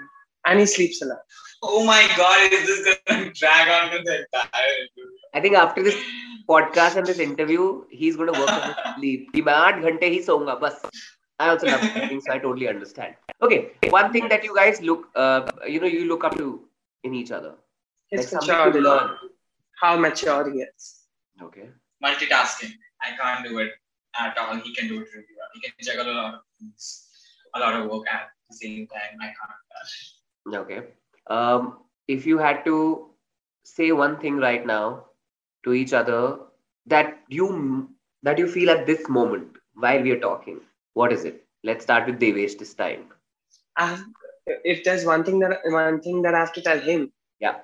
and 0.49 0.59
he 0.59 0.65
sleeps 0.73 1.01
a 1.01 1.07
lot. 1.07 1.39
oh 1.69 1.81
my 1.87 2.01
god, 2.17 2.53
is 2.57 2.61
this 2.67 2.79
gonna 2.85 3.31
drag 3.39 3.71
on 3.77 3.89
to 3.95 3.99
the 4.05 4.13
entire 4.19 4.77
I 5.33 5.41
think 5.45 5.57
after 5.63 5.83
this 5.87 5.97
podcast 6.51 6.95
and 7.01 7.05
this 7.11 7.19
interview, 7.25 7.65
he's 7.89 8.15
going 8.21 8.31
to 8.33 8.39
work 8.39 8.49
on 8.53 8.63
his 8.69 8.79
sleep. 8.95 9.27
कि 9.35 9.41
मैं 9.49 9.53
आठ 9.65 9.81
घंटे 9.89 10.09
ही 10.13 10.21
सोऊंगा 10.29 10.55
बस. 10.63 10.81
I 11.39 11.49
also 11.51 11.67
love 11.71 11.83
sleeping, 11.89 12.21
so 12.21 12.33
I 12.33 12.39
totally 12.47 12.67
understand. 12.71 13.15
Okay, 13.47 13.59
one 13.97 14.11
thing 14.15 14.27
that 14.33 14.43
you 14.47 14.55
guys 14.55 14.81
look, 14.89 15.05
uh, 15.15 15.41
you 15.75 15.79
know, 15.83 15.91
you 15.97 16.01
look 16.09 16.25
up 16.29 16.35
to 16.41 16.49
in 17.09 17.15
each 17.21 17.31
other. 17.37 17.53
His 18.11 18.19
Like 18.19 18.29
something 18.33 18.49
to 18.49 18.57
maturity, 18.57 18.83
learn. 18.87 19.15
how 19.80 19.96
mature 19.98 20.50
he 20.52 20.60
is. 20.60 21.02
Okay. 21.42 21.68
multitasking. 22.04 22.72
I 23.02 23.16
can't 23.16 23.46
do 23.46 23.58
it 23.58 23.72
at 24.18 24.36
all. 24.38 24.56
He 24.56 24.74
can 24.74 24.88
do 24.88 25.00
it 25.00 25.08
really 25.14 25.34
well. 25.38 25.48
He 25.54 25.60
can 25.60 25.72
juggle 25.82 26.12
a 26.12 26.14
lot 26.14 26.34
of 26.34 26.40
things, 26.58 27.08
a 27.54 27.60
lot 27.60 27.74
of 27.74 27.90
work 27.90 28.06
at 28.12 28.28
the 28.48 28.56
same 28.56 28.86
time. 28.88 29.18
I 29.20 29.26
can't. 29.26 30.52
do. 30.52 30.56
Okay. 30.56 30.80
Um, 31.28 31.78
if 32.08 32.26
you 32.26 32.38
had 32.38 32.64
to 32.64 33.10
say 33.64 33.92
one 33.92 34.18
thing 34.18 34.36
right 34.38 34.64
now 34.66 35.06
to 35.64 35.72
each 35.72 35.92
other 35.92 36.38
that 36.86 37.18
you 37.28 37.90
that 38.22 38.38
you 38.38 38.46
feel 38.48 38.70
at 38.70 38.86
this 38.86 39.08
moment 39.08 39.48
while 39.74 40.02
we 40.02 40.10
are 40.12 40.20
talking? 40.20 40.60
What 40.94 41.12
is 41.12 41.24
it? 41.24 41.44
Let's 41.64 41.84
start 41.84 42.06
with 42.06 42.20
Devesh 42.20 42.58
this 42.58 42.74
time. 42.74 43.06
I, 43.76 44.02
if 44.46 44.84
there's 44.84 45.04
one 45.04 45.24
thing 45.24 45.40
that 45.40 45.58
one 45.64 46.00
thing 46.00 46.22
that 46.22 46.34
I 46.34 46.38
have 46.38 46.52
to 46.54 46.62
tell 46.62 46.78
him, 46.80 47.12
Yeah. 47.40 47.56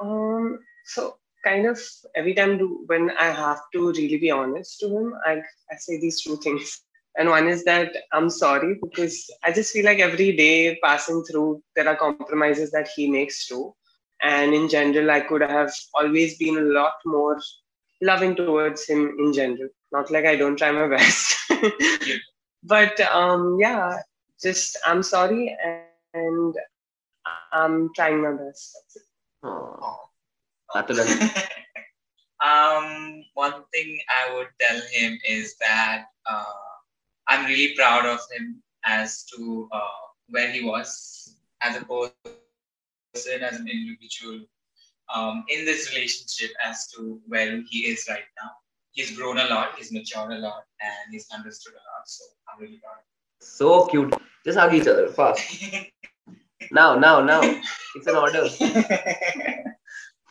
Um. 0.00 0.58
So 0.84 1.16
kind 1.44 1.66
of 1.66 1.78
every 2.14 2.34
time 2.34 2.58
do 2.58 2.82
when 2.86 3.10
I 3.18 3.30
have 3.30 3.60
to 3.74 3.88
really 3.92 4.18
be 4.18 4.30
honest 4.30 4.78
to 4.80 4.88
him, 4.88 5.14
I 5.24 5.32
I 5.70 5.76
say 5.78 5.98
these 6.00 6.22
two 6.22 6.36
things. 6.38 6.80
And 7.18 7.28
one 7.28 7.48
is 7.48 7.64
that 7.64 7.92
I'm 8.12 8.30
sorry 8.30 8.78
because 8.82 9.30
I 9.44 9.52
just 9.52 9.72
feel 9.72 9.84
like 9.84 9.98
every 10.00 10.36
day 10.36 10.78
passing 10.82 11.24
through 11.30 11.62
there 11.76 11.88
are 11.88 11.96
compromises 11.96 12.70
that 12.72 12.88
he 12.94 13.10
makes 13.10 13.46
too. 13.46 13.74
And 14.22 14.54
in 14.54 14.68
general, 14.68 15.10
I 15.10 15.20
could 15.20 15.42
have 15.42 15.72
always 15.94 16.38
been 16.38 16.56
a 16.58 16.62
lot 16.78 16.94
more 17.04 17.40
loving 18.02 18.34
towards 18.36 18.86
him 18.86 19.14
in 19.18 19.32
general. 19.32 19.68
Not 19.92 20.10
like 20.10 20.24
I 20.26 20.36
don't 20.36 20.56
try 20.56 20.70
my 20.72 20.88
best. 20.96 21.34
but 22.62 23.00
um 23.00 23.58
yeah, 23.60 23.98
just 24.42 24.76
I'm 24.86 25.02
sorry 25.02 25.56
and 25.64 26.54
I'm 27.52 27.90
trying 27.94 28.22
my 28.22 28.32
best. 28.32 28.76
That's 29.42 30.11
Um, 32.42 33.24
one 33.34 33.62
thing 33.72 34.00
I 34.08 34.34
would 34.34 34.48
tell 34.60 34.80
him 34.90 35.16
is 35.28 35.54
that 35.60 36.06
uh, 36.28 36.44
I'm 37.28 37.46
really 37.46 37.74
proud 37.76 38.04
of 38.04 38.18
him 38.32 38.60
as 38.84 39.24
to 39.26 39.68
uh, 39.70 40.02
where 40.28 40.50
he 40.50 40.64
was 40.64 41.36
as 41.62 41.76
a 41.76 41.84
person, 41.84 43.42
as 43.44 43.60
an 43.60 43.68
individual, 43.68 44.40
um, 45.14 45.44
in 45.48 45.64
this 45.64 45.94
relationship 45.94 46.50
as 46.64 46.88
to 46.88 47.20
where 47.28 47.62
he 47.68 47.86
is 47.86 48.06
right 48.08 48.24
now. 48.42 48.50
He's 48.90 49.16
grown 49.16 49.38
a 49.38 49.44
lot, 49.46 49.76
he's 49.78 49.92
matured 49.92 50.32
a 50.32 50.38
lot, 50.38 50.64
and 50.80 51.12
he's 51.12 51.28
understood 51.32 51.74
a 51.74 51.76
lot. 51.76 52.08
So 52.08 52.24
I'm 52.48 52.60
really 52.60 52.80
proud. 52.82 52.96
So 53.40 53.86
cute. 53.86 54.14
Just 54.44 54.58
hug 54.58 54.74
each 54.74 54.88
other 54.88 55.08
fast. 55.08 55.64
Now, 56.70 56.96
now, 56.96 57.20
now. 57.20 57.40
It's 57.96 58.06
an 58.06 58.14
order. 58.14 58.48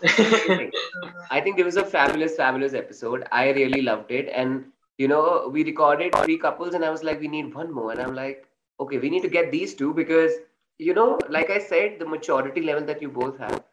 I 0.03 1.41
think 1.41 1.59
it 1.59 1.65
was 1.65 1.77
a 1.77 1.85
fabulous, 1.85 2.35
fabulous 2.35 2.73
episode. 2.73 3.27
I 3.31 3.49
really 3.51 3.81
loved 3.81 4.11
it. 4.11 4.29
And, 4.33 4.65
you 4.97 5.07
know, 5.07 5.49
we 5.51 5.63
recorded 5.63 6.15
three 6.15 6.37
couples, 6.37 6.73
and 6.73 6.83
I 6.85 6.89
was 6.89 7.03
like, 7.03 7.19
we 7.19 7.27
need 7.27 7.53
one 7.53 7.71
more. 7.71 7.91
And 7.91 8.01
I'm 8.01 8.15
like, 8.15 8.47
okay, 8.79 8.97
we 8.97 9.09
need 9.09 9.21
to 9.21 9.29
get 9.29 9.51
these 9.51 9.75
two 9.75 9.93
because, 9.93 10.31
you 10.79 10.93
know, 10.93 11.19
like 11.29 11.49
I 11.49 11.59
said, 11.59 11.99
the 11.99 12.05
maturity 12.05 12.61
level 12.61 12.85
that 12.85 13.01
you 13.01 13.09
both 13.09 13.37
have 13.37 13.63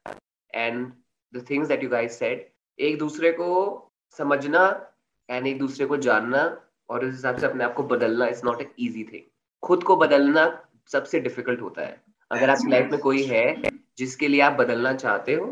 and 0.54 0.92
the 1.32 1.40
things 1.40 1.68
that 1.68 1.82
you 1.82 1.88
guys 1.88 2.16
said, 2.16 2.46
एक 2.78 2.98
दूसरे 2.98 3.30
को 3.32 3.50
समझना 4.16 4.60
and 5.30 5.46
एक 5.46 5.58
दूसरे 5.58 5.86
को 5.86 5.96
जानना 5.96 6.42
और 6.90 7.04
उस 7.04 7.14
हिसाब 7.14 7.36
से 7.38 7.46
अपने 7.46 7.64
आप 7.64 7.74
को 7.74 7.82
बदलना 7.82 8.26
is 8.26 8.44
not 8.44 8.60
a 8.62 8.68
easy 8.86 9.04
thing 9.12 9.22
खुद 9.62 9.82
को 9.84 9.96
बदलना 9.96 10.44
सबसे 10.92 11.20
डिफ़िकल्ट 11.20 11.60
होता 11.60 11.82
है 11.82 12.00
अगर 12.32 12.50
आपकी 12.50 12.70
लाइफ 12.70 12.90
में 12.90 13.00
कोई 13.00 13.22
है 13.32 13.44
जिसके 13.98 14.28
लिए 14.28 14.40
आप 14.40 14.52
बदलना 14.60 14.92
चाहते 14.94 15.34
हो 15.34 15.46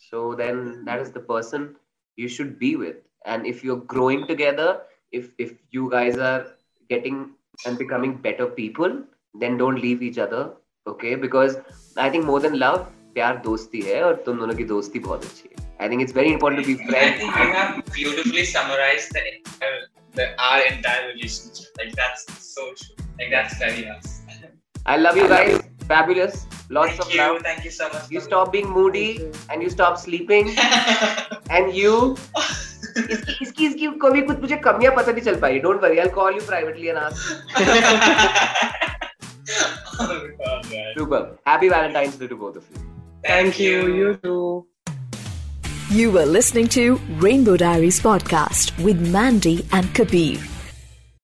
so 0.00 0.34
then 0.34 0.84
that 0.84 1.00
is 1.00 1.10
the 1.12 1.24
person 1.32 1.74
you 2.16 2.28
should 2.28 2.58
be 2.58 2.76
with 2.76 2.96
and 3.24 3.46
if 3.46 3.64
you're 3.64 3.84
growing 3.94 4.26
together 4.26 4.68
if 5.12 5.30
if 5.38 5.54
you 5.70 5.90
guys 5.90 6.18
are 6.18 6.44
getting 6.88 7.30
and 7.66 7.78
becoming 7.78 8.16
better 8.28 8.46
people 8.46 9.00
then 9.34 9.56
don't 9.56 9.80
leave 9.86 10.02
each 10.02 10.18
other 10.18 10.44
okay 10.86 11.14
because 11.14 11.56
i 11.96 12.08
think 12.10 12.24
more 12.24 12.40
than 12.46 12.58
love 12.66 12.86
प्यार 13.16 13.36
दोस्ती 13.44 13.80
है 13.80 14.02
और 14.04 14.16
तुम 14.24 14.38
दोनों 14.38 14.54
की 14.56 14.64
दोस्ती 14.70 14.98
बहुत 15.04 15.22
अच्छी 15.24 15.48
है 15.50 15.64
I 15.82 15.88
think 15.90 16.00
it's 16.02 16.14
very 16.16 16.32
important 16.32 16.62
to 16.62 16.72
B 16.72 16.74
I 16.74 16.88
friends 16.88 17.20
think 17.20 17.38
you 17.42 17.46
have 17.52 17.78
beautifully 17.94 18.44
summarized 18.50 19.16
the, 19.18 19.22
entire, 19.30 19.78
the 20.18 20.26
our 20.48 20.66
entire 20.72 21.06
relationship. 21.06 21.80
Like 21.80 21.94
that's 22.02 22.26
so 22.48 22.66
true. 22.82 23.08
Like 23.22 23.32
that's 23.36 23.56
very 23.64 23.88
us. 23.94 24.12
I 24.94 24.98
love 25.06 25.22
you 25.22 25.30
guys. 25.34 25.69
Fabulous. 25.90 26.38
Lots 26.76 26.90
thank 26.90 27.00
of 27.02 27.10
you. 27.14 27.20
love. 27.20 27.42
Thank 27.42 27.64
you 27.64 27.70
so 27.78 27.88
much. 27.94 28.10
You 28.10 28.20
for- 28.20 28.26
stop 28.28 28.52
being 28.54 28.70
moody 28.78 29.08
and 29.50 29.62
you 29.66 29.70
stop 29.76 29.98
sleeping 30.04 30.48
and 31.58 31.74
you 31.80 31.92
इसकी 32.98 33.32
इसकी 33.44 33.66
इसकी 33.66 33.86
कभी 34.02 34.20
कुछ 34.28 34.38
मुझे 34.40 34.56
कमियां 34.64 34.94
पता 34.96 35.12
नहीं 35.12 35.22
चल 35.24 35.34
पाई 35.40 35.58
don't 35.64 35.82
worry 35.82 35.98
I 36.04 36.08
call 36.14 36.34
you 36.34 36.40
privately 36.46 36.86
and 36.88 36.98
ask 36.98 37.20
oh 40.00 40.06
God, 40.38 40.64
man. 40.70 40.88
Super 40.98 41.28
happy 41.48 41.68
Valentine's 41.68 42.18
day 42.20 42.26
to 42.26 42.36
both 42.44 42.56
of 42.56 42.64
you 42.76 42.84
Thank 43.28 43.56
you. 43.66 43.78
You 43.98 44.10
too. 44.24 44.66
You 46.00 46.10
were 46.16 46.26
listening 46.34 46.68
to 46.74 46.82
Rainbow 47.24 47.56
Diaries 47.62 47.98
podcast 48.08 48.70
with 48.88 49.00
Mandy 49.16 49.54
and 49.78 49.88
Kabir. 49.98 50.44